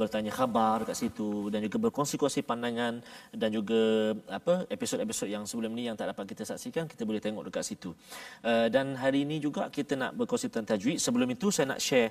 [0.00, 3.00] bertanya khabar kat situ dan juga berkongsi-kongsi pandangan
[3.32, 3.80] dan juga
[4.38, 7.90] apa episod-episod yang sebelum ni yang tak dapat kita saksikan kita boleh tengok dekat situ.
[8.42, 10.98] Uh, dan hari ini juga kita nak berkongsi tentang tajwid.
[10.98, 12.10] Sebelum itu saya nak share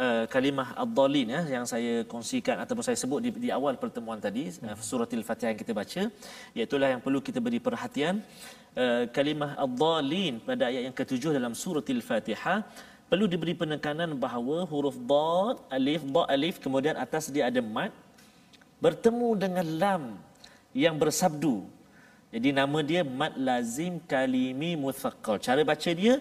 [0.00, 4.48] uh, kalimah ad-dallin ya yang saya kongsikan ataupun saya sebut di, di awal pertemuan tadi
[4.64, 6.02] uh, surah al-Fatihah yang kita baca
[6.56, 8.22] iaitu yang perlu kita beri perhatian.
[8.74, 12.66] Uh, kalimah ad-dallin pada ayat yang ketujuh dalam surah al-Fatihah
[13.06, 17.94] perlu diberi penekanan bahawa huruf dad alif ba alif kemudian atas dia ada mad
[18.82, 20.02] bertemu dengan lam
[20.74, 21.62] yang bersabdu.
[22.34, 26.18] Jadi nama dia mad lazim kalimi muthaqqal cara baca dia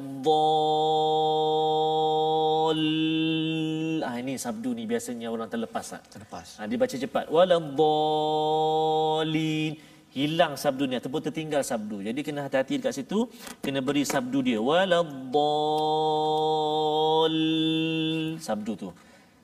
[4.08, 6.56] ah ini sabdu ni biasanya orang terlepas ah terlepas.
[6.56, 7.28] Ah dia baca cepat.
[7.28, 7.76] Waladdallin
[10.16, 12.00] hilang sabdu ni ataupun tertinggal sabdu.
[12.00, 13.28] Jadi kena hati-hati dekat situ
[13.60, 14.64] kena beri sabdu dia.
[14.64, 15.36] Waladdall
[18.40, 18.96] sabdu tu.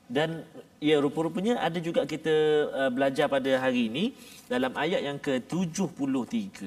[0.07, 0.47] Dan
[0.81, 2.33] ya rupa-rupanya ada juga kita
[2.73, 4.05] uh, belajar pada hari ini
[4.49, 6.57] dalam ayat yang ke-73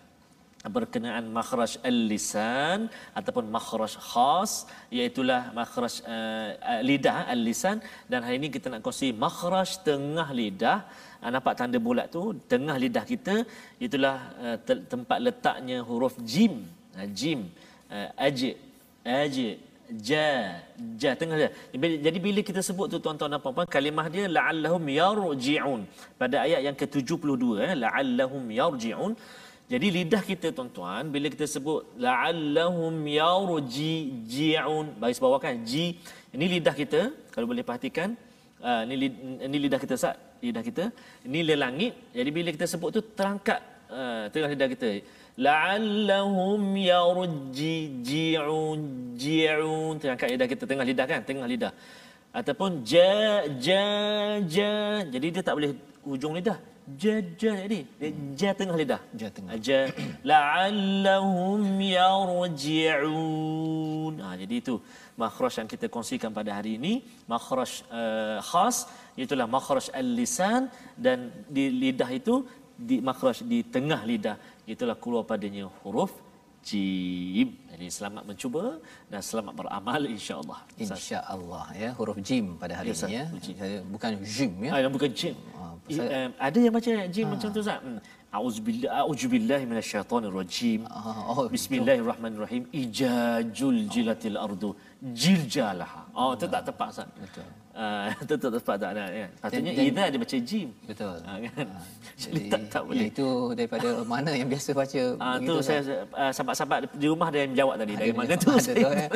[0.76, 2.80] berkenaan makhraj al-lisan
[3.18, 4.52] ataupun makhraj khas
[4.94, 5.26] iaitu
[5.60, 6.48] makhraj uh,
[6.86, 7.82] lidah al-lisan.
[8.06, 10.78] Dan hari ini kita nak kongsi makhraj tengah lidah.
[11.18, 12.38] Uh, nampak tanda bulat tu?
[12.46, 13.42] Tengah lidah kita
[13.82, 14.58] itulah uh,
[14.92, 16.54] tempat letaknya huruf jim
[17.18, 17.40] jim
[17.90, 18.57] uh, ajib
[19.05, 19.57] ajib
[20.09, 20.26] ja
[21.03, 21.11] ja.
[21.18, 21.50] Tengah dia.
[22.07, 25.81] Jadi bila kita sebut tu tuan-tuan dan puan-puan kalimah dia la'allahum yarji'un.
[26.20, 29.12] Pada ayat yang ke-72 eh la'allahum yarji'un.
[29.70, 35.98] Jadi lidah kita tuan-tuan bila kita sebut la'allahum yarji'un bagi bawah kan ji.
[36.35, 37.00] Ini lidah kita
[37.35, 38.14] kalau boleh perhatikan
[38.62, 39.11] uh, ini
[39.46, 40.85] ini lidah kita sat lidah kita.
[41.26, 41.92] Ini le langit.
[42.14, 44.88] Jadi bila kita sebut tu terangkat uh, tengah lidah kita
[45.46, 48.81] la'allahum yarji'un
[49.22, 51.20] ji'un terangkat lidah kita tengah lidah kan?
[51.31, 51.72] Tengah lidah.
[52.40, 53.14] Ataupun ja
[53.66, 53.85] ja
[54.57, 54.74] ja.
[55.14, 55.72] Jadi dia tak boleh
[56.07, 56.59] hujung lidah.
[57.03, 57.79] Ja ja jadi
[58.40, 59.00] ja tengah lidah.
[59.20, 59.55] Ja tengah.
[59.68, 59.81] Ja.
[60.31, 61.62] La'allahum
[61.96, 63.35] yarji'un.
[64.22, 64.74] Ha, jadi itu
[65.22, 66.92] makhraj yang kita kongsikan pada hari ini.
[67.33, 68.76] Makhraj uh, khas
[69.24, 70.62] itulah makhraj al-lisan.
[71.05, 71.18] Dan
[71.57, 72.35] di lidah itu
[72.90, 74.37] di makhraj di tengah lidah
[74.74, 76.12] itulah keluar padanya huruf
[76.68, 77.48] jim.
[77.72, 78.64] Jadi selamat mencuba
[79.11, 80.61] dan selamat beramal insya-Allah.
[80.76, 83.24] Insya-Allah ya huruf jim pada hari ya, ini ya.
[83.61, 84.70] Saya bukan jim ya.
[84.76, 85.35] Ah bukan jim.
[85.56, 85.72] Ah.
[85.90, 87.30] I, um, ada yang baca jim ah.
[87.35, 87.80] macam tu Ustaz.
[87.83, 88.00] Hmm.
[88.30, 90.80] A'udzubillah a'udzubillahi minasyaitonirrajim.
[90.87, 92.62] Ah, oh, Bismillahirrahmanirrahim.
[92.70, 94.70] Ijajul jilatil ardu
[95.02, 96.06] jiljalaha.
[96.14, 97.11] Oh, itu tak tepat Ustaz.
[97.18, 97.48] Betul.
[97.70, 99.26] Uh, tetap tepat tak ada ya.
[99.38, 100.68] Patutnya idza dia baca jim.
[100.87, 101.16] Betul.
[101.22, 101.66] Uh, kan?
[101.80, 101.87] Uh,
[102.18, 103.06] jadi tak, tak boleh.
[103.09, 105.54] Itu daripada mana yang biasa baca uh, begitu.
[105.54, 105.80] Tu saya
[106.12, 108.50] uh, sahabat-sahabat di rumah ada yang menjawab tadi dari mana tu.
[108.50, 109.09] Ada tu ya.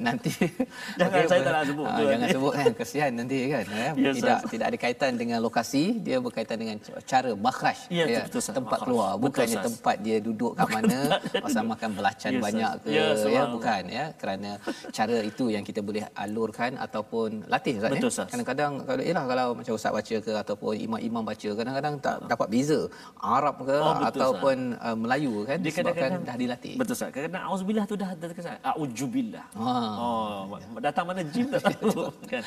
[0.00, 0.32] Nanti
[0.98, 1.86] jangan okay, saya tak nak sebut.
[1.86, 3.90] Uh, jangan sebut kan kesian nanti kan ya.
[3.94, 4.50] Yes, tidak yes.
[4.50, 8.22] tidak ada kaitan dengan lokasi, dia berkaitan dengan cara makhraj ya, ya.
[8.26, 8.86] Betul, tempat makhraj.
[8.88, 10.98] keluar, bukannya betul, tempat dia duduk kat mana
[11.44, 14.50] pasal makan belacan yes, banyak ke yes, ya bukan ya kerana
[14.90, 18.24] cara itu yang kita boleh alurkan ataupun latih Ustaz Betul, ya.
[18.30, 22.80] Kadang-kadang kalau ialah kalau macam ustaz baca ke ataupun imam-imam baca kadang-kadang tak dapat beza
[23.18, 26.74] Arab ke oh, betul, ataupun uh, Melayu kan Dia disebabkan dah dilatih.
[26.78, 27.10] Betul Ustaz.
[27.10, 28.56] Kadang-kadang auzubillah tu dah terkesan.
[28.62, 29.46] Auzubillah.
[29.58, 29.72] Ha.
[29.98, 32.42] Oh, datang mana jin tak tahu kan.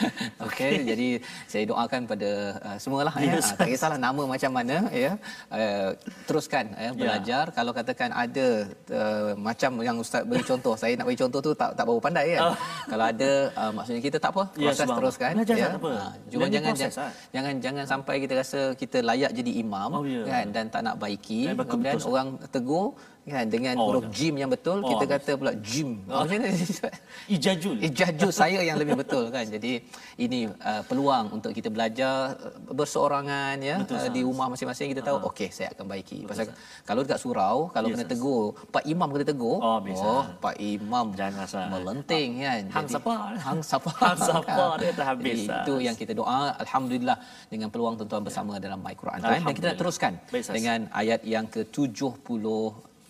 [0.47, 1.08] Okey, jadi
[1.51, 2.29] saya doakan pada
[2.63, 3.36] uh, semualah ya.
[3.36, 3.51] Yes.
[3.51, 5.12] Uh, tak kisahlah nama macam mana ya.
[5.51, 5.89] Uh,
[6.23, 8.47] teruskan ya belajar kalau katakan ada
[8.93, 12.38] uh, macam yang ustaz beri contoh, saya nak bagi contoh tu tak tak berapa pandai
[12.38, 12.41] kan.
[12.53, 12.55] Oh.
[12.89, 15.67] Kalau ada uh, maksudnya kita tak apa, ya, proses terus kan belajar ya.
[15.74, 17.08] apa ha, cuma jangan proses, jangan, ha?
[17.34, 20.26] jangan jangan sampai kita rasa kita layak jadi imam oh, yeah.
[20.28, 22.93] kan dan tak nak baiki kemudian orang tegur
[23.27, 23.45] kan?
[23.49, 25.99] Dengan oh, huruf jim yang betul oh, kita kata pula jim.
[26.08, 26.23] Oh.
[26.23, 26.49] macam mana?
[27.36, 29.45] Ijajul ijajul saya yang lebih betul kan?
[29.45, 29.84] Jadi
[30.21, 35.03] ini uh, peluang untuk kita belajar uh, berseorangan ya betul, uh, di rumah masing-masing kita
[35.03, 35.29] tahu uh-huh.
[35.34, 36.23] okey saya akan baiki.
[36.23, 36.55] Betul, pasal sah.
[36.88, 41.05] kalau dekat surau kalau yes, kena tegur pak imam kena tegur oh, oh pak imam
[41.13, 42.62] jangan melenting kan?
[42.75, 43.12] hang siapa
[43.45, 47.17] hang siapa hang siapa dia tak habis itu yang kita doa alhamdulillah
[47.51, 48.62] dengan peluang tuan-tuan bersama ya.
[48.67, 49.43] dalam my Quran time.
[49.45, 52.45] Dan kita nak teruskan Baik, dengan ayat yang ke-70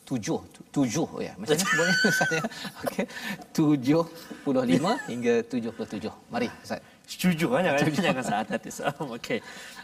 [0.09, 0.39] tujuh
[0.73, 1.33] tujuh oh ya.
[1.37, 1.73] Macam mana?
[1.77, 2.41] Boleh saya
[2.81, 3.05] okey.
[3.53, 4.03] Tujuh
[4.41, 6.13] puluh lima hingga tujuh puluh tujuh.
[6.33, 6.81] Mari ustaz.
[7.09, 8.69] Setuju kan jangan jangan saat hati
[9.17, 9.39] Okey.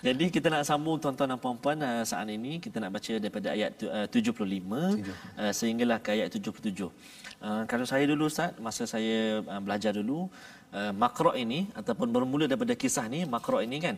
[0.05, 3.73] Jadi kita nak sambung tuan-tuan dan puan-puan uh, saat ini kita nak baca daripada ayat
[3.81, 6.69] uh, 75 uh, sehinggalah ke ayat 77.
[7.41, 10.29] Uh, kalau saya dulu Ustaz masa saya uh, belajar dulu
[10.69, 13.97] uh, makra ini ataupun bermula daripada kisah ni makra ini kan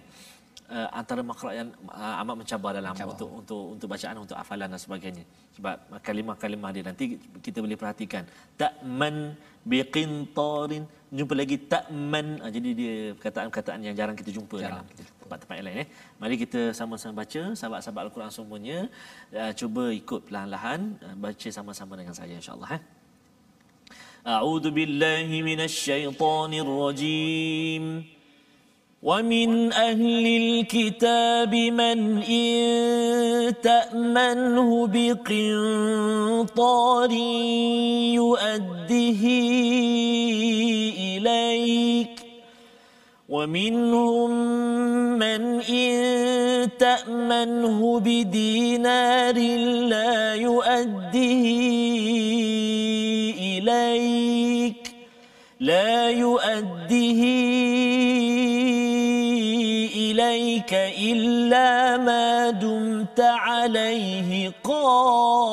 [0.72, 3.14] uh, antara makhraj yang uh, amat mencabar dalam mencabar.
[3.16, 5.24] untuk untuk untuk bacaan untuk hafalan dan sebagainya.
[5.56, 8.24] Sebab kalimah-kalimah dia nanti kita boleh perhatikan.
[8.60, 10.84] Ta'man biqintarin.
[11.08, 12.44] Jumpa lagi ta'man.
[12.44, 14.84] Uh, jadi dia perkataan-perkataan yang jarang kita jumpa jarang.
[14.84, 15.88] dalam tempat-tempat yang lain eh.
[16.20, 18.80] Mari kita sama-sama baca sahabat-sahabat al-Quran semuanya.
[19.32, 22.84] Uh, cuba ikut perlahan-lahan uh, baca sama-sama dengan saya insyaallah eh.
[24.28, 28.17] A'udzu billahi minasyaitonir rajim.
[29.04, 36.32] ومن أهل الكتاب من إن تأمنه بقنطار
[38.18, 39.24] يؤده
[40.98, 42.10] إليك
[43.30, 44.32] ومنهم
[45.20, 49.38] من إن تأمنه بدينار
[49.90, 51.58] لا يؤديه
[53.60, 54.94] إليك
[55.60, 57.57] لا يؤديه
[60.74, 65.48] إليك إلا ما دمت عليه قائماً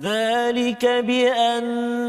[0.00, 2.06] ذلك بأنهم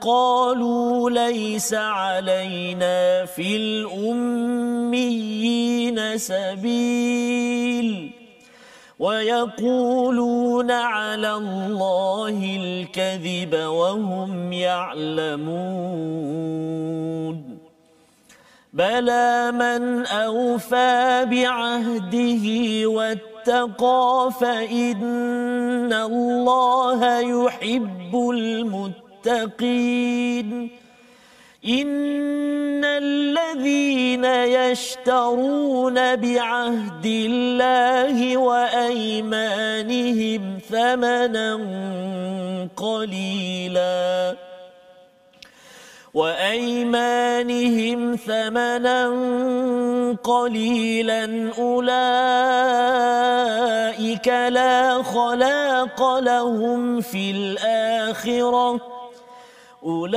[0.00, 5.18] قالوا ليس علينا في الأميين
[6.18, 8.10] سبيل
[8.98, 16.30] ويقولون على الله الكذب وهم يعلمون
[18.72, 28.30] بلى من أوفى بعهده واتقى فإن الله يحب
[29.24, 29.70] المتقين
[31.68, 39.80] إن الذين يشترون بعهد الله وأيمانهم
[40.70, 41.54] ثمنا
[42.76, 44.49] قليلاً
[46.14, 49.06] وأيمانهم ثمنا
[50.24, 51.88] قليلا أولئك
[54.28, 58.80] لا خلاق لهم في الآخرة.
[59.86, 60.10] أولئك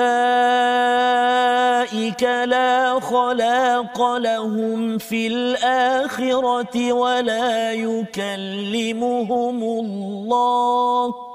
[2.23, 11.32] لا خلاق لهم في الآخرة ولا يكلمهم الله.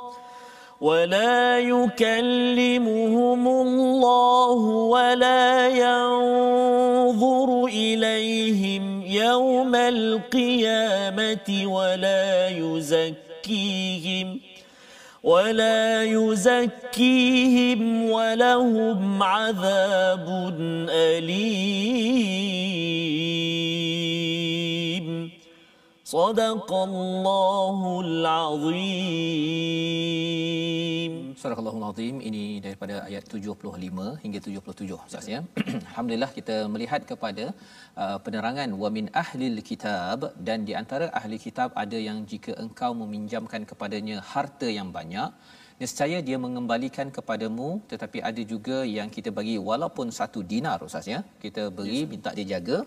[0.80, 4.60] ولا يكلمهم الله
[4.94, 14.40] ولا ينظر إليهم يوم القيامة ولا يزكيهم
[15.22, 20.54] ولا يزكيهم ولهم عذاب
[20.90, 22.38] أليم.
[26.07, 29.53] صدق الله العظيم
[31.41, 35.39] Surah Allahul Azim ini daripada ayat 75 hingga 77 Ustaz ya.
[35.89, 37.45] Alhamdulillah kita melihat kepada
[38.03, 42.91] uh, penerangan wa min ahlil kitab dan di antara ahli kitab ada yang jika engkau
[43.01, 45.29] meminjamkan kepadanya harta yang banyak
[45.81, 51.21] nescaya dia mengembalikan kepadamu tetapi ada juga yang kita bagi walaupun satu dinar Ustaz ya.
[51.45, 52.79] Kita beri minta dia jaga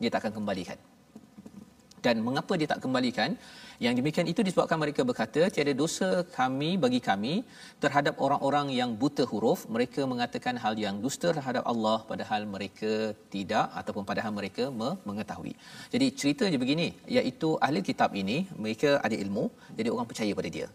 [0.00, 0.78] dia tak akan kembalikan.
[2.05, 3.31] Dan mengapa dia tak kembalikan?
[3.85, 7.33] Yang demikian itu disebabkan mereka berkata tiada dosa kami bagi kami
[7.83, 12.91] terhadap orang-orang yang buta huruf mereka mengatakan hal yang dusta terhadap Allah padahal mereka
[13.33, 14.65] tidak ataupun padahal mereka
[15.07, 15.53] mengetahui.
[15.95, 16.87] Jadi ceritanya begini
[17.17, 19.45] iaitu ahli kitab ini mereka ada ilmu
[19.79, 20.69] jadi orang percaya pada dia.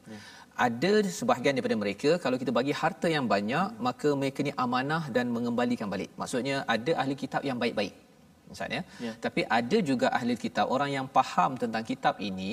[0.67, 5.27] Ada sebahagian daripada mereka kalau kita bagi harta yang banyak maka mereka ni amanah dan
[5.37, 6.11] mengembalikan balik.
[6.21, 8.08] Maksudnya ada ahli kitab yang baik-baik
[8.53, 9.13] misalnya ya.
[9.25, 12.53] tapi ada juga ahli kitab orang yang faham tentang kitab ini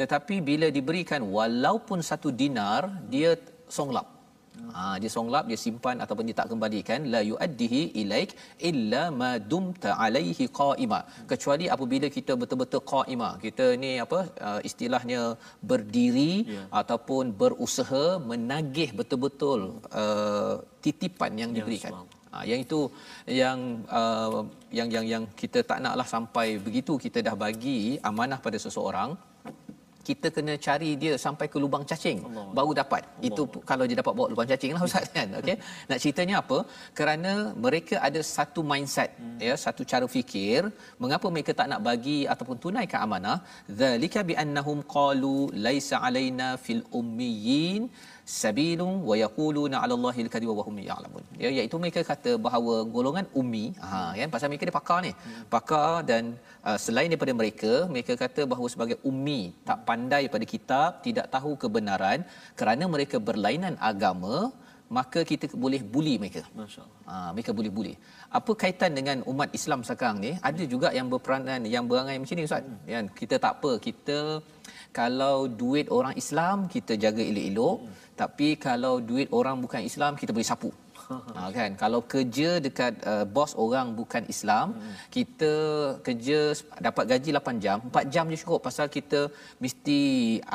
[0.00, 2.82] tetapi bila diberikan walaupun satu dinar
[3.14, 3.32] dia
[3.78, 4.08] songlap.
[4.76, 8.30] Ha, dia songlap dia simpan ataupun dia tak kembalikan la yuaddihi ilaik
[8.70, 11.00] illa ma dumta alaihi qaima.
[11.32, 15.22] Kecuali apabila kita betul-betul qaima kita ni apa uh, istilahnya
[15.70, 16.66] berdiri yeah.
[16.80, 19.60] ataupun berusaha menagih betul-betul
[20.02, 20.54] uh,
[20.86, 21.92] titipan yang ya, diberikan.
[21.98, 22.80] Yeah, Ha, yang itu
[23.40, 23.58] yang
[23.98, 24.42] uh,
[24.78, 27.78] yang yang yang kita tak naklah sampai begitu kita dah bagi
[28.10, 29.10] amanah pada seseorang
[30.08, 32.46] kita kena cari dia sampai ke lubang cacing Allah.
[32.58, 33.28] baru dapat Allah.
[33.28, 35.56] itu kalau dia dapat bawa lubang cacing lah ustaz kan okey
[35.90, 36.58] nak ceritanya apa
[36.98, 37.32] kerana
[37.66, 39.38] mereka ada satu mindset hmm.
[39.46, 40.60] ya satu cara fikir
[41.04, 43.38] mengapa mereka tak nak bagi ataupun tunaikan amanah
[43.82, 47.84] zalika bi annahum qalu laisa alaina fil ummiyin
[48.40, 51.24] sabilun wa yaquluna 'ala Allahi al-kadhiba wa hum ya'lamun.
[51.42, 55.12] Ya iaitu mereka kata bahawa golongan ummi ha kan pasal mereka dia pakar ni.
[55.54, 56.24] Pakar dan
[56.68, 61.52] uh, selain daripada mereka mereka kata bahawa sebagai ummi tak pandai pada kitab, tidak tahu
[61.64, 62.20] kebenaran
[62.60, 64.36] kerana mereka berlainan agama
[64.98, 66.42] maka kita boleh buli mereka.
[66.58, 66.98] Masya-Allah.
[67.10, 67.94] Ha, mereka boleh buli.
[68.38, 70.32] Apa kaitan dengan umat Islam sekarang ni?
[70.48, 72.62] Ada juga yang berperanan yang berangai macam ni ustaz.
[72.66, 72.78] Hmm.
[72.94, 74.18] Kan kita tak apa, kita
[74.94, 77.78] kalau duit orang Islam kita jaga elok-elok.
[77.82, 80.70] Hmm tapi kalau duit orang bukan Islam kita boleh sapu
[81.36, 81.70] ha, kan?
[81.82, 84.94] Kalau kerja dekat uh, bos orang bukan Islam hmm.
[85.16, 85.52] kita
[86.06, 86.38] kerja
[86.86, 89.20] dapat gaji 8 jam 4 jam je cukup pasal kita
[89.64, 89.98] mesti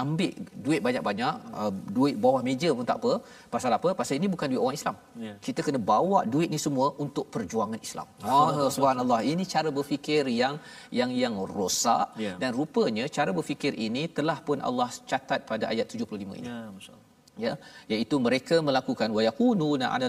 [0.04, 0.32] ambil
[0.66, 3.14] duit banyak-banyak uh, duit bawah meja pun tak apa.
[3.56, 3.90] Pasal apa?
[4.00, 4.96] Pasal ini bukan duit orang Islam.
[5.26, 5.36] Yeah.
[5.46, 8.08] kita kena bawa duit ni semua untuk perjuangan Islam.
[8.36, 9.22] Oh subhanallah.
[9.34, 10.56] Ini cara berfikir yang
[11.00, 12.38] yang yang rosak yeah.
[12.42, 16.48] dan rupanya cara berfikir ini telah pun Allah catat pada ayat 75 ini.
[16.50, 17.09] Ya yeah, masyaallah
[17.44, 17.54] ya
[17.94, 20.08] iaitu mereka melakukan wa yaquluna 'ala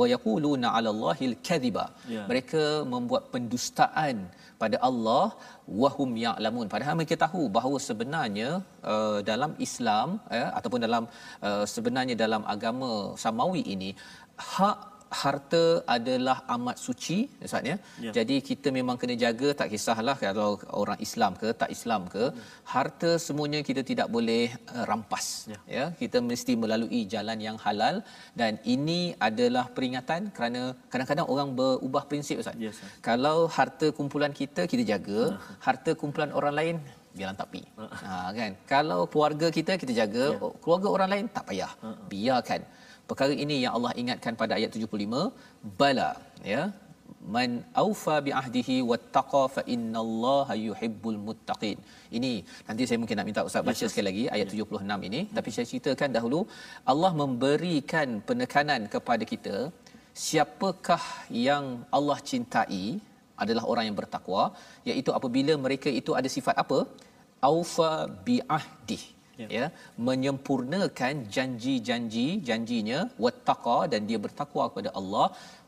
[0.00, 2.24] wa yaquluna 'ala Allahil kadhiba Ya.
[2.30, 2.62] mereka
[2.94, 4.16] membuat pendustaan
[4.62, 5.24] pada Allah
[5.82, 8.50] wahum ya'lamun padahal mereka tahu bahawa sebenarnya
[8.92, 11.04] uh, dalam Islam uh, ataupun dalam
[11.48, 12.90] uh, sebenarnya dalam agama
[13.24, 13.90] samawi ini
[14.52, 14.78] hak
[15.22, 15.62] harta
[15.94, 17.76] adalah amat suci ustaz ya.
[18.04, 18.10] Ya.
[18.18, 20.48] Jadi kita memang kena jaga tak kisahlah kalau
[20.82, 22.24] orang Islam ke tak Islam ke
[22.74, 24.44] harta semuanya kita tidak boleh
[24.74, 25.58] uh, rampas Ya.
[25.76, 27.96] ya kita mesti melalui jalan yang halal
[28.40, 32.56] dan ini adalah peringatan kerana kadang-kadang orang berubah prinsip ustaz.
[32.78, 32.90] Sir.
[33.08, 35.20] Kalau harta kumpulan kita kita jaga,
[35.66, 36.76] harta kumpulan orang lain
[37.16, 37.60] biarlah tak pi.
[37.80, 38.52] Ha kan.
[38.72, 40.48] Kalau keluarga kita kita jaga, Ya.
[40.62, 41.72] keluarga orang lain tak payah.
[42.12, 42.60] Biarkan.
[43.10, 45.22] Perkara ini yang Allah ingatkan pada ayat 75,
[45.80, 46.10] bala
[46.52, 46.62] ya.
[47.34, 47.50] Man
[47.82, 51.78] aufa bi ahdihi wattaqa fa innallaha yuhibbul muttaqin.
[52.18, 52.32] Ini
[52.68, 55.66] nanti saya mungkin nak minta ustaz baca Yes, sekali lagi ayat 76 ini tapi saya
[55.70, 56.40] ceritakan dahulu
[56.92, 59.56] Allah memberikan penekanan kepada kita
[60.24, 61.04] siapakah
[61.46, 61.64] yang
[61.98, 62.84] Allah cintai
[63.42, 64.44] adalah orang yang bertakwa
[64.90, 66.78] iaitu apabila mereka itu ada sifat apa
[67.50, 67.90] aufa
[68.26, 69.00] bi ahdi
[69.40, 69.46] Ya.
[69.56, 69.66] ya
[70.08, 75.26] menyempurnakan janji-janji janjinya wattaqa dan dia bertakwa kepada Allah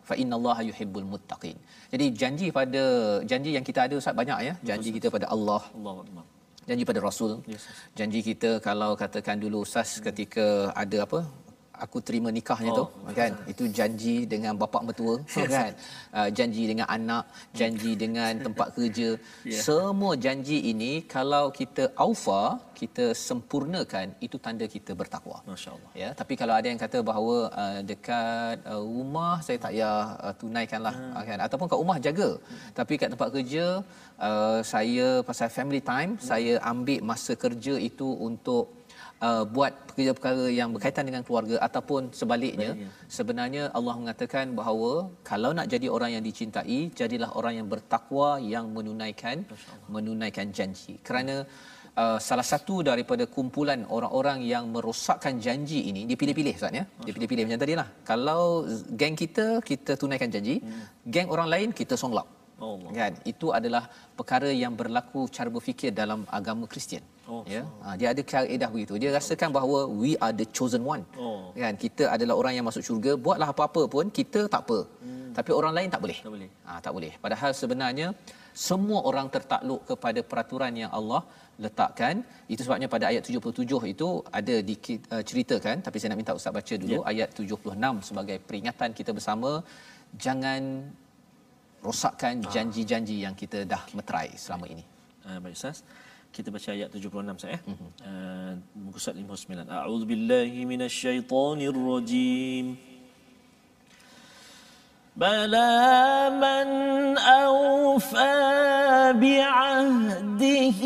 [0.09, 1.57] fa innallaha yuhibbul muttaqin.
[1.93, 2.85] Jadi janji pada
[3.31, 4.55] janji yang kita ada ustaz banyak ya.
[4.71, 6.25] Janji kita pada Allah, Allahu akbar.
[6.69, 7.33] janji pada Rasul.
[7.53, 7.77] Yes, yes.
[7.99, 10.47] Janji kita kalau katakan dulu ustaz ketika
[10.85, 11.21] ada apa
[11.85, 12.79] aku terima nikahnya Oh.
[12.81, 15.15] tu kan itu janji dengan bapa mertua
[15.57, 15.73] kan
[16.19, 17.25] uh, janji dengan anak
[17.61, 19.11] janji dengan tempat kerja
[19.49, 19.63] Yeah.
[19.67, 22.43] semua janji ini kalau kita aufa
[22.81, 25.91] kita sempurnakan itu tanda kita bertakwa Masya-Allah.
[26.03, 30.35] ya tapi kalau ada yang kata bahawa uh, dekat uh, rumah saya tak payah uh,
[30.41, 31.27] tunaikanlah hmm.
[31.29, 32.71] kan ataupun kat rumah jaga hmm.
[32.79, 33.67] tapi kat tempat kerja
[34.29, 36.25] uh, saya pasal family time hmm.
[36.31, 38.65] saya ambil masa kerja itu untuk
[39.27, 42.91] Uh, buat perkara-perkara yang berkaitan dengan keluarga ataupun sebaliknya Baik, ya.
[43.17, 48.71] sebenarnya Allah mengatakan bahawa kalau nak jadi orang yang dicintai jadilah orang yang bertakwa yang
[48.77, 49.43] menunaikan
[49.95, 51.03] menunaikan janji.
[51.09, 51.35] Kerana
[52.03, 56.85] uh, salah satu daripada kumpulan orang-orang yang merosakkan janji ini dia pilih-pilih Ustaz ya?
[57.07, 58.43] Dia pilih-pilih macam tadi lah kalau
[59.01, 60.83] geng kita kita tunaikan janji Hmm.
[61.15, 62.29] geng orang lain kita songlap.
[62.63, 62.91] Oh, Allah.
[62.99, 63.13] kan?
[63.33, 63.83] Itu adalah
[64.19, 67.03] perkara yang berlaku cara berfikir dalam agama Kristian
[67.33, 67.63] Oh, ya.
[67.85, 68.95] ha, dia ada kaedah begitu.
[69.03, 71.03] Dia rasakan bahawa we are the chosen one.
[71.25, 71.53] Oh.
[71.63, 73.13] kan kita adalah orang yang masuk syurga.
[73.27, 74.79] Buatlah apa-apa pun kita tak apa.
[75.05, 75.31] Hmm.
[75.39, 76.19] tapi orang lain tak boleh.
[76.27, 76.51] Tak boleh.
[76.69, 77.13] ha, tak boleh.
[77.25, 78.07] Padahal sebenarnya
[78.69, 81.21] semua orang tertakluk kepada peraturan yang Allah
[81.65, 82.15] letakkan.
[82.53, 84.09] Itu sebabnya pada ayat 77 itu
[84.39, 87.07] ada diceritakan tapi saya nak minta ustaz baca dulu Ya.
[87.13, 89.53] ayat 76 sebagai peringatan kita bersama.
[90.25, 90.63] Jangan
[91.87, 94.85] rosakkan janji-janji yang kita dah meterai selama ini.
[95.29, 95.79] Uh, baik Ustaz
[96.33, 97.61] kita baca ayat 76 saya ya.
[97.67, 97.89] Mhm.
[98.05, 98.55] Eh?
[98.79, 99.67] Muka surat 59.
[99.69, 102.77] A'udzubillahi minasyaitonirrajim.
[105.19, 108.39] بلى من اوفى
[109.19, 110.81] بعهده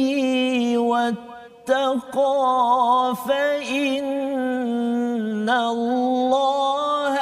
[3.22, 7.14] Fa inna الله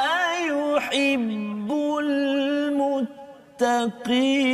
[0.49, 1.69] يحب
[2.79, 4.50] muttaqin.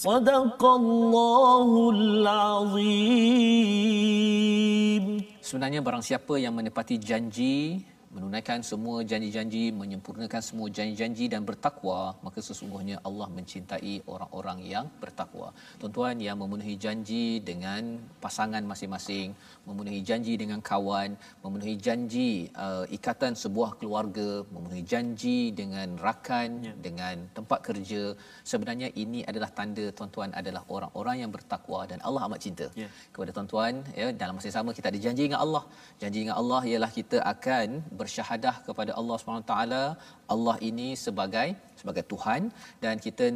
[0.00, 3.46] صدق الله العظيم
[5.46, 7.78] Sebenarnya barang siapa yang menepati janji,
[8.15, 15.47] menunaikan semua janji-janji, menyempurnakan semua janji-janji dan bertakwa, maka sesungguhnya Allah mencintai orang-orang yang bertakwa.
[15.79, 19.31] Tuan-tuan yang memenuhi janji dengan pasangan masing-masing,
[19.67, 22.31] memenuhi janji dengan kawan, memenuhi janji
[22.65, 26.73] uh, ikatan sebuah keluarga, memenuhi janji dengan rakan, Ya.
[26.85, 28.01] dengan tempat kerja,
[28.51, 32.87] sebenarnya ini adalah tanda tuan-tuan adalah orang-orang yang bertakwa dan Allah amat cinta Ya.
[33.13, 35.63] kepada tuan-tuan ya dalam masa yang sama kita ada janji dengan Allah
[36.01, 37.67] janji dengan Allah ialah kita akan
[38.01, 39.83] bersyahadah kepada Allah Subhanahu taala
[40.35, 41.47] Allah ini sebagai
[41.81, 42.41] sebagai Tuhan
[42.85, 43.27] dan kita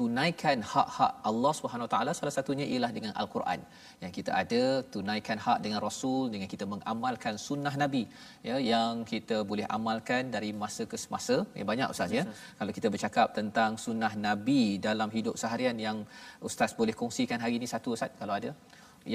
[0.00, 2.12] tunaikan hak-hak Allah Subhanahu taala.
[2.18, 3.60] Salah satunya ialah dengan al-Quran.
[4.02, 4.62] Yang kita ada
[4.94, 8.02] tunaikan hak dengan rasul dengan kita mengamalkan sunnah nabi
[8.48, 11.36] ya yang kita boleh amalkan dari masa ke semasa.
[11.58, 12.24] Ya banyak ustaz ya.
[12.60, 16.00] Kalau kita bercakap tentang sunnah nabi dalam hidup seharian yang
[16.50, 18.52] ustaz boleh kongsikan hari ini satu ustaz kalau ada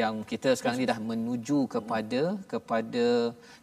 [0.01, 2.21] yang kita sekarang ni dah menuju kepada
[2.53, 3.05] kepada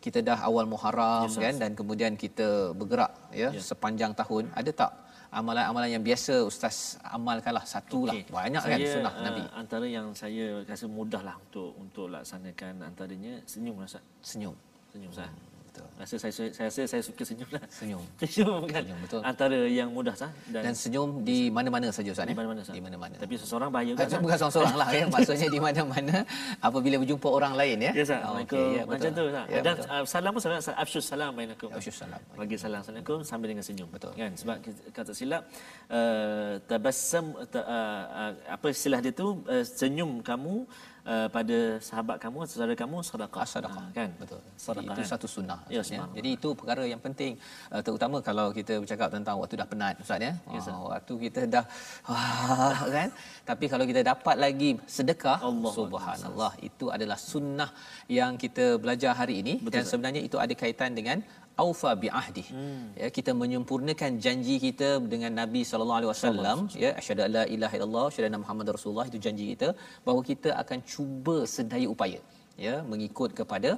[0.05, 3.13] kita dah awal Muharram Yes, kan dan kemudian kita bergerak
[3.43, 3.61] ya Ya.
[3.71, 4.93] sepanjang tahun ada tak
[5.33, 6.77] amalan-amalan yang biasa ustaz
[7.17, 8.33] amalkanlah satu lah Okey.
[8.39, 12.75] banyak saya, kan sunnah uh, nabi Antara yang saya rasa mudah lah untuk untuk laksanakan
[12.91, 14.05] antaranya senyum lah Ustaz.
[14.31, 14.55] senyum
[14.93, 15.31] Senyum Ustaz.
[15.73, 15.89] Betul.
[15.97, 17.63] Rasa saya saya, saya, saya, saya suka senyum lah.
[17.73, 18.03] Senyum.
[18.21, 18.83] Senyum kan.
[18.85, 19.21] Senyum, betul.
[19.25, 22.37] Antara yang mudah sah dan, Dan senyum di mana-mana saja Ustaz di eh?
[22.37, 22.77] mana-mana sah.
[22.77, 23.17] Di mana-mana.
[23.17, 24.21] Tapi seseorang bahaya Ah, juga.
[24.21, 25.05] Bukan seorang-seorang lah ya.
[25.17, 26.17] Maksudnya di mana-mana
[26.61, 27.93] apabila berjumpa orang lain ya.
[27.97, 28.21] Ya, Sah.
[28.29, 29.25] Oh, okey, ya, Macam tu.
[29.33, 29.45] Sah.
[29.49, 31.69] Ya, Dan uh, salam pun salam, afsyus salam bainakum.
[31.73, 32.21] Afsyus salam.
[32.37, 33.89] Bagi salam Assalamualaikum sambil dengan senyum.
[33.89, 34.13] Betul.
[34.13, 34.37] Kan?
[34.37, 34.57] Sebab
[34.93, 35.49] kata silap,
[35.89, 40.69] uh, tabassam, ta, uh, uh, apa istilah dia tu, uh, senyum kamu
[41.07, 43.43] uh, pada sahabat kamu, saudara kamu, sedekah.
[43.43, 43.85] Ah, sedekah.
[43.85, 44.11] Ah, kan?
[44.21, 44.41] Betul.
[44.65, 44.95] Sedekah.
[44.95, 45.11] Itu kan?
[45.13, 45.61] satu sunnah.
[45.75, 46.09] Ya, sunnah.
[46.17, 47.33] Jadi itu perkara yang penting
[47.75, 50.33] uh, terutama kalau kita bercakap tentang waktu dah penat Ustaz ya.
[50.53, 50.75] Ya, Ustaz.
[50.75, 51.65] Ah, waktu kita dah
[52.09, 53.09] wah, kan.
[53.51, 57.71] Tapi kalau kita dapat lagi sedekah Allah subhanallah itu adalah sunnah
[58.19, 61.19] yang kita belajar hari ini Betul, dan sebenarnya itu ada kaitan dengan
[61.65, 62.45] aufa bi ahdi.
[62.55, 62.85] Hmm.
[63.03, 68.05] Ya kita menyempurnakan janji kita dengan Nabi sallallahu alaihi wasallam ya asyhadu alla ilaha illallah
[68.11, 69.71] asyhadu anna muhammadar rasulullah itu janji kita
[70.07, 72.21] bahawa kita akan cuba sedaya upaya
[72.67, 73.73] ya mengikut kepada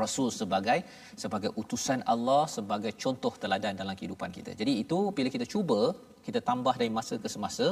[0.00, 0.78] Rasul sebagai
[1.22, 4.50] sebagai utusan Allah sebagai contoh teladan dalam kehidupan kita.
[4.60, 5.80] Jadi itu bila kita cuba
[6.26, 7.66] kita tambah dari masa ke semasa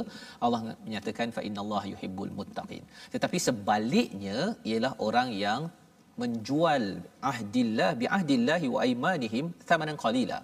[0.45, 2.83] Allah menyatakan fa innallaha yuhibbul muttaqin.
[3.13, 4.39] Tetapi sebaliknya
[4.71, 5.61] ialah orang yang
[6.21, 6.83] menjual
[7.31, 10.39] ahdillah bi ahdillahi wa aimanihim thamanan qalila.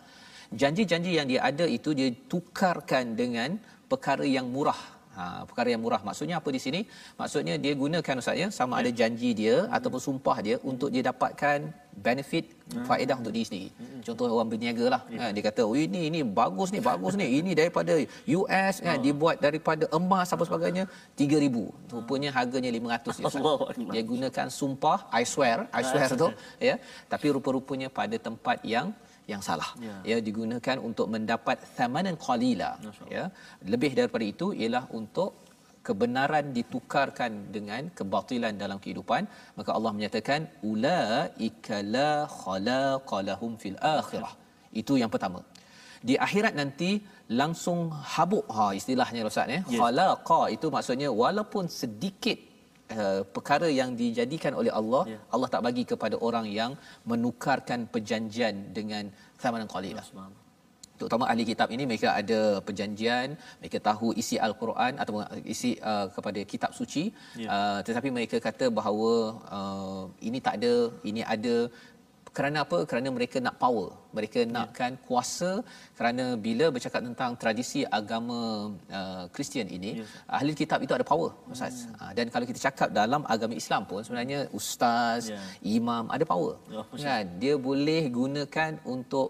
[0.62, 3.60] Janji-janji yang dia ada itu dia tukarkan dengan
[3.92, 4.97] perkara yang murah.
[5.18, 6.82] Ha, perkara yang murah maksudnya apa di sini?
[7.20, 11.74] Maksudnya dia gunakan ustaz ya sama ada janji dia ataupun sumpah dia untuk dia dapatkan
[12.08, 12.46] benefit
[12.86, 13.70] faedah untuk diri sendiri.
[14.06, 15.02] Contoh orang berniaga lah.
[15.20, 17.26] Ha, dia kata, "Oh ini ini bagus ni, bagus ni.
[17.40, 17.98] Ini daripada
[18.38, 20.86] US kan dibuat daripada emas apa sebagainya
[21.18, 21.66] 3000."
[21.98, 23.42] Rupanya harganya 500 je, Ustaz.
[23.42, 23.94] Allahu Akbar.
[23.94, 26.30] Dia gunakan sumpah I swear, I swear tu
[26.70, 26.78] ya.
[27.10, 28.94] Tapi rupa-rupanya pada tempat yang
[29.32, 29.70] yang salah.
[29.88, 29.96] Ya.
[30.12, 32.72] Ya digunakan untuk mendapat thamanan qalila.
[33.16, 33.26] Ya.
[33.74, 35.30] Lebih daripada itu ialah untuk
[35.88, 39.24] kebenaran ditukarkan dengan kebatilan dalam kehidupan
[39.58, 44.34] maka Allah menyatakan ulaika la khalaqa lahum fil akhirah
[44.82, 45.40] itu yang pertama
[46.10, 46.90] di akhirat nanti
[47.42, 47.80] langsung
[48.16, 52.40] habuk ha istilahnya ustaz ya khalaqa itu maksudnya walaupun sedikit
[52.96, 55.20] uh, perkara yang dijadikan oleh Allah Ya.
[55.36, 56.72] Allah tak bagi kepada orang yang
[57.12, 59.04] menukarkan perjanjian dengan
[59.42, 60.44] thamanan qalila Subhanallah.
[61.00, 63.28] terutama ahli kitab ini mereka ada perjanjian
[63.62, 65.22] mereka tahu isi al-Quran ataupun
[65.54, 67.04] isi uh, kepada kitab suci
[67.44, 67.48] Ya.
[67.56, 69.12] uh, tetapi mereka kata bahawa
[69.58, 70.74] uh, ini tak ada
[71.10, 71.56] ini ada
[72.38, 72.78] kerana apa?
[72.90, 73.88] Kerana mereka nak power.
[74.18, 75.52] Mereka nakkan kuasa.
[75.98, 78.40] Kerana bila bercakap tentang tradisi agama
[79.00, 80.06] uh, Kristian ini Ya.
[80.38, 81.78] ahli kitab itu ada power ustaz.
[82.02, 85.40] Uh, dan kalau kita cakap dalam agama Islam pun sebenarnya ustaz Ya.
[85.78, 86.54] imam ada power.
[86.76, 87.26] Ya, Masya kan?
[87.44, 89.28] Dia boleh gunakan untuk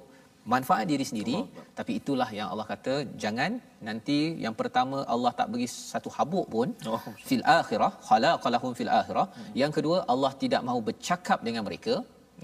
[0.53, 1.37] manfaat diri sendiri.
[1.39, 1.63] Allah.
[1.79, 2.93] tapi itulah yang Allah kata
[3.23, 3.51] jangan
[3.87, 7.01] nanti yang pertama Allah tak bagi satu habuk pun Oh.
[7.29, 9.25] fil akhirah khalaqalahum fil akhirah.
[9.61, 11.95] Yang kedua Allah tidak mahu bercakap dengan mereka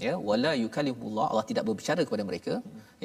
[0.06, 2.54] ya wala yukallimullah Allah tidak berbicara kepada mereka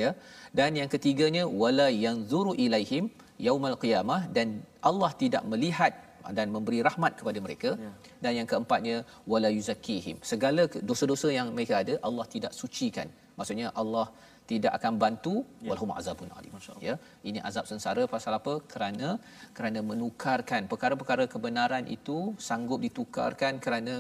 [0.02, 0.12] ya.
[0.60, 3.08] Dan yang ketiganya wala yanzuru ilaihim
[3.48, 4.48] yaumal qiyamah dan
[4.90, 5.94] Allah tidak melihat
[6.38, 7.70] dan memberi rahmat kepada mereka.
[7.86, 7.92] Ya.
[8.24, 8.96] dan yang keempatnya
[9.32, 10.18] wala yuzakkihim.
[10.32, 13.08] Segala dosa-dosa yang mereka ada Allah tidak sucikan.
[13.40, 14.06] Maksudnya Allah
[14.52, 15.34] tidak akan bantu
[15.66, 15.70] Ya.
[15.70, 16.54] walhum azabun alim.
[16.88, 16.96] Ya
[17.30, 18.04] ini azab sengsara.
[18.16, 18.54] Pasal apa?
[18.72, 19.10] Kerana
[19.58, 23.96] kerana menukarkan perkara-perkara kebenaran itu sanggup ditukarkan kerana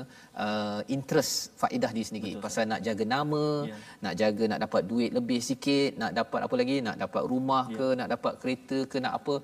[0.45, 2.43] uh, interest faedah diri sendiri Betul.
[2.47, 3.78] pasal nak jaga nama Ya.
[4.06, 6.78] nak jaga nak dapat duit lebih sikit nak dapat apa lagi?
[6.89, 7.78] Nak dapat rumah Ya.
[7.80, 9.36] ke nak dapat kereta ke nak apa?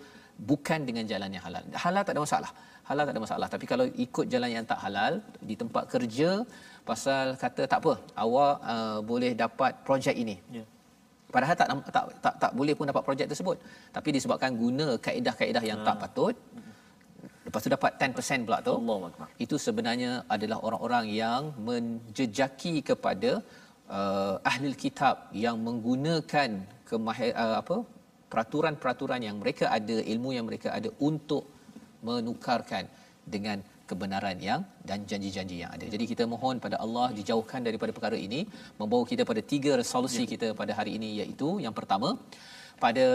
[0.52, 1.64] Bukan dengan jalan yang halal.
[1.84, 2.52] Halal tak ada masalah.
[2.88, 3.48] Halal tak ada masalah.
[3.54, 5.14] Tapi kalau ikut jalan yang tak halal
[5.50, 6.32] di tempat kerja
[6.90, 7.94] pasal kata tak apa
[8.24, 10.36] awak uh, boleh dapat projek ini.
[10.58, 10.64] Ya.
[11.36, 13.58] Padahal tak, tak tak tak boleh pun dapat projek tersebut.
[13.96, 16.36] Tapi disebabkan guna kaedah-kaedah yang tak patut,
[17.48, 18.76] lepas tu dapat 10% pula tu.
[19.46, 23.32] Itu sebenarnya adalah orang-orang yang menjejaki kepada
[23.98, 25.16] uh, ahli kitab
[25.46, 26.50] yang menggunakan
[26.90, 27.78] kemahir uh, apa
[28.32, 31.44] peraturan-peraturan yang mereka ada, ilmu yang mereka ada untuk
[32.08, 32.86] menukarkan
[33.36, 33.58] dengan
[33.90, 35.86] kebenaran yang dan janji-janji yang ada.
[35.94, 38.42] Jadi kita mohon pada Allah dijauhkan daripada perkara ini,
[38.82, 40.32] membawa kita pada tiga resolusi ya.
[40.34, 42.10] kita pada hari ini iaitu yang pertama
[42.84, 43.08] pada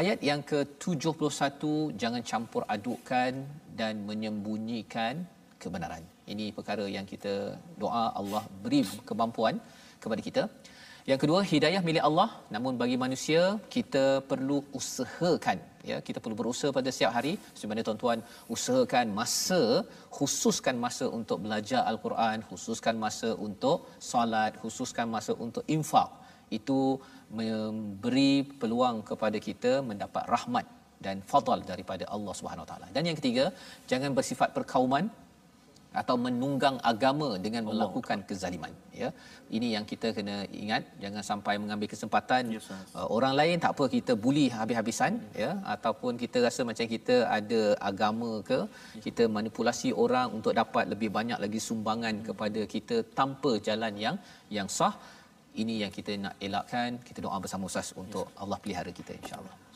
[0.00, 1.62] ayat yang ke-71
[2.02, 3.32] jangan campur adukkan
[3.80, 5.26] dan menyembunyikan
[5.62, 6.02] kebenaran.
[6.32, 7.34] Ini perkara yang kita
[7.82, 9.58] doa Allah beri kemampuan
[10.02, 10.42] kepada kita.
[11.10, 12.28] Yang kedua, hidayah milik Allah.
[12.54, 13.42] Namun bagi manusia,
[13.74, 15.58] kita perlu usahakan.
[15.90, 17.32] Ya, kita perlu berusaha pada setiap hari.
[17.60, 18.20] Sebenarnya tuan-tuan,
[18.54, 19.60] usahakan masa,
[20.16, 26.10] khususkan masa untuk belajar Al-Quran, khususkan masa untuk solat, khususkan masa untuk infak.
[26.58, 27.00] Itu
[27.40, 30.66] memberi peluang kepada kita mendapat rahmat
[31.00, 32.86] dan fadal daripada Allah Subhanahu Taala.
[32.96, 33.48] Dan yang ketiga,
[33.90, 35.08] jangan bersifat perkauman
[36.00, 38.72] atau menunggang agama dengan melakukan kezaliman
[39.02, 39.08] ya.
[39.56, 40.82] Ini yang kita kena ingat.
[41.02, 42.94] Jangan sampai mengambil kesempatan Ya, Ustaz.
[42.98, 45.12] uh, orang lain tak apa kita buli habis-habisan
[45.44, 45.50] ya.
[45.74, 47.60] Ataupun kita rasa macam kita ada
[47.90, 48.60] agama ke
[49.06, 54.18] kita manipulasi orang untuk dapat lebih banyak lagi sumbangan kepada kita tanpa jalan yang
[54.58, 54.94] yang sah.
[55.62, 57.02] Ini yang kita nak elakkan.
[57.08, 59.69] Kita doa bersama Ustaz untuk Allah pelihara kita insyaallah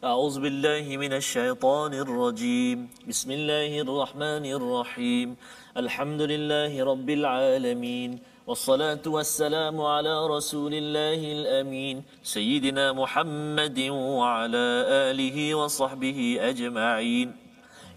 [0.00, 2.88] أعوذ بالله من الشيطان الرجيم.
[3.04, 5.28] بسم الله الرحمن الرحيم.
[5.76, 8.10] الحمد لله رب العالمين.
[8.48, 11.96] والصلاة والسلام على رسول الله الأمين.
[12.24, 14.66] سيدنا محمد وعلى
[15.12, 17.28] آله وصحبه أجمعين.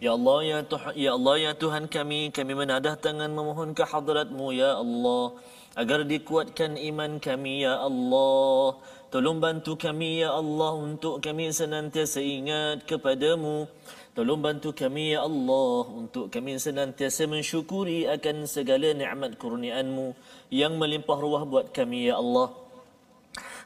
[0.04, 4.52] Ya Allah ya Tuhan ya Allah ya Tuhan kami kami menadah tangan memohon ke hadratmu
[4.52, 5.40] ya Allah
[5.80, 8.76] agar dikuatkan iman kami ya Allah
[9.14, 13.70] tolong bantu kami ya Allah untuk kami senantiasa ingat kepadamu
[14.18, 20.18] tolong bantu kami ya Allah untuk kami senantiasa mensyukuri akan segala nikmat kurniaanmu
[20.50, 22.58] yang melimpah ruah buat kami ya Allah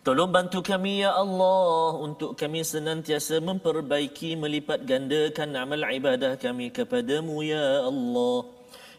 [0.08, 7.44] Tolong bantu kami ya Allah untuk kami senantiasa memperbaiki melipat gandakan amal ibadah kami kepadamu
[7.44, 8.48] ya Allah.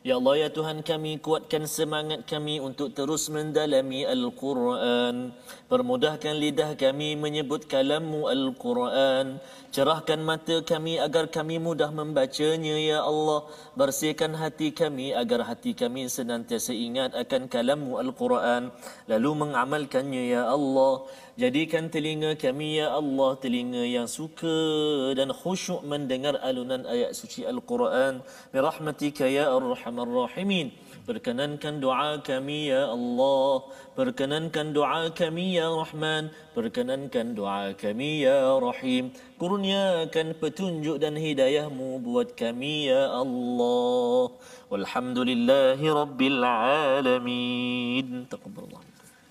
[0.07, 5.35] Ya Allah ya Tuhan kami kuatkan semangat kami untuk terus mendalami Al-Quran.
[5.69, 9.37] Permudahkan lidah kami menyebut kalammu Al-Quran.
[9.69, 13.45] Cerahkan mata kami agar kami mudah membacanya ya Allah.
[13.77, 18.73] Bersihkan hati kami agar hati kami senantiasa ingat akan kalammu Al-Quran.
[19.13, 21.05] Lalu mengamalkannya ya Allah.
[21.37, 28.25] Jadikan telinga kami ya Allah telinga yang suka dan khusyuk mendengar alunan ayat suci Al-Quran.
[28.57, 30.73] Birahmatika ya Arhamar Rahimin.
[31.09, 33.65] Perkenankan doa kami ya Allah.
[33.97, 36.29] Perkenankan doa kami ya Rahman.
[36.53, 39.09] Perkenankan doa kami ya Rahim.
[39.41, 44.37] Kurniakan petunjuk dan hidayahmu buat kami ya Allah.
[44.69, 48.29] Walhamdulillahi Rabbil Alamin.
[48.29, 48.85] Taqabbalallah.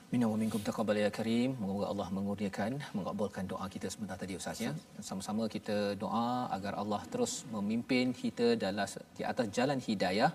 [0.07, 1.49] Minna wa minkum taqabbal ya karim.
[1.61, 4.71] Moga Allah mengurniakan, mengabulkan doa kita sebentar tadi Ustaz ya.
[5.07, 10.31] Sama-sama kita doa agar Allah terus memimpin kita dalam di atas jalan hidayah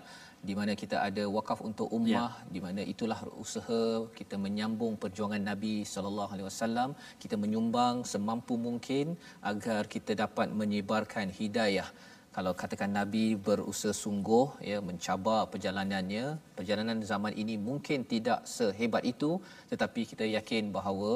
[0.47, 3.83] di mana kita ada wakaf untuk ummah di mana itulah usaha
[4.19, 6.89] kita menyambung perjuangan Nabi sallallahu alaihi wasallam.
[7.23, 9.15] Kita menyumbang semampu mungkin
[9.51, 11.87] agar kita dapat menyebarkan hidayah.
[12.35, 16.23] Kalau katakan nabi berusaha sungguh ya mencabar perjalanannya
[16.57, 19.37] perjalanan zaman ini mungkin tidak sehebat itu
[19.71, 21.11] tetapi kita yakin bahawa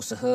[0.00, 0.34] usaha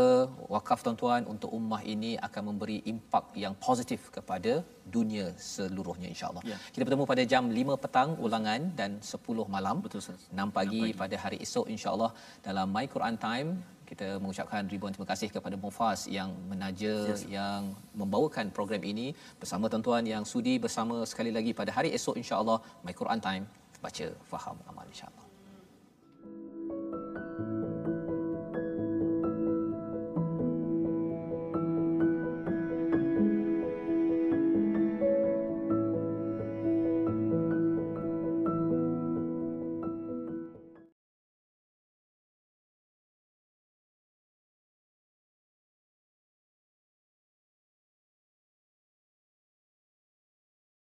[0.53, 4.53] wakaf tuan-tuan untuk ummah ini akan memberi impak yang positif kepada
[4.95, 6.43] dunia seluruhnya insyaallah.
[6.51, 6.57] Ya.
[6.73, 9.77] Kita bertemu pada jam 5 petang ulangan dan 10 malam.
[9.85, 10.27] Betul, Ustaz.
[10.41, 12.11] 6 pagi, pada hari esok insyaallah
[12.47, 13.49] dalam My Quran Time
[13.89, 17.23] kita mengucapkan ribuan terima kasih kepada Mufas yang menaja Yes.
[17.37, 17.61] yang
[18.01, 19.07] membawakan program ini
[19.41, 23.45] bersama tuan-tuan yang sudi bersama sekali lagi pada hari esok insya-Allah My Quran Time
[23.85, 25.22] baca faham amal insya-Allah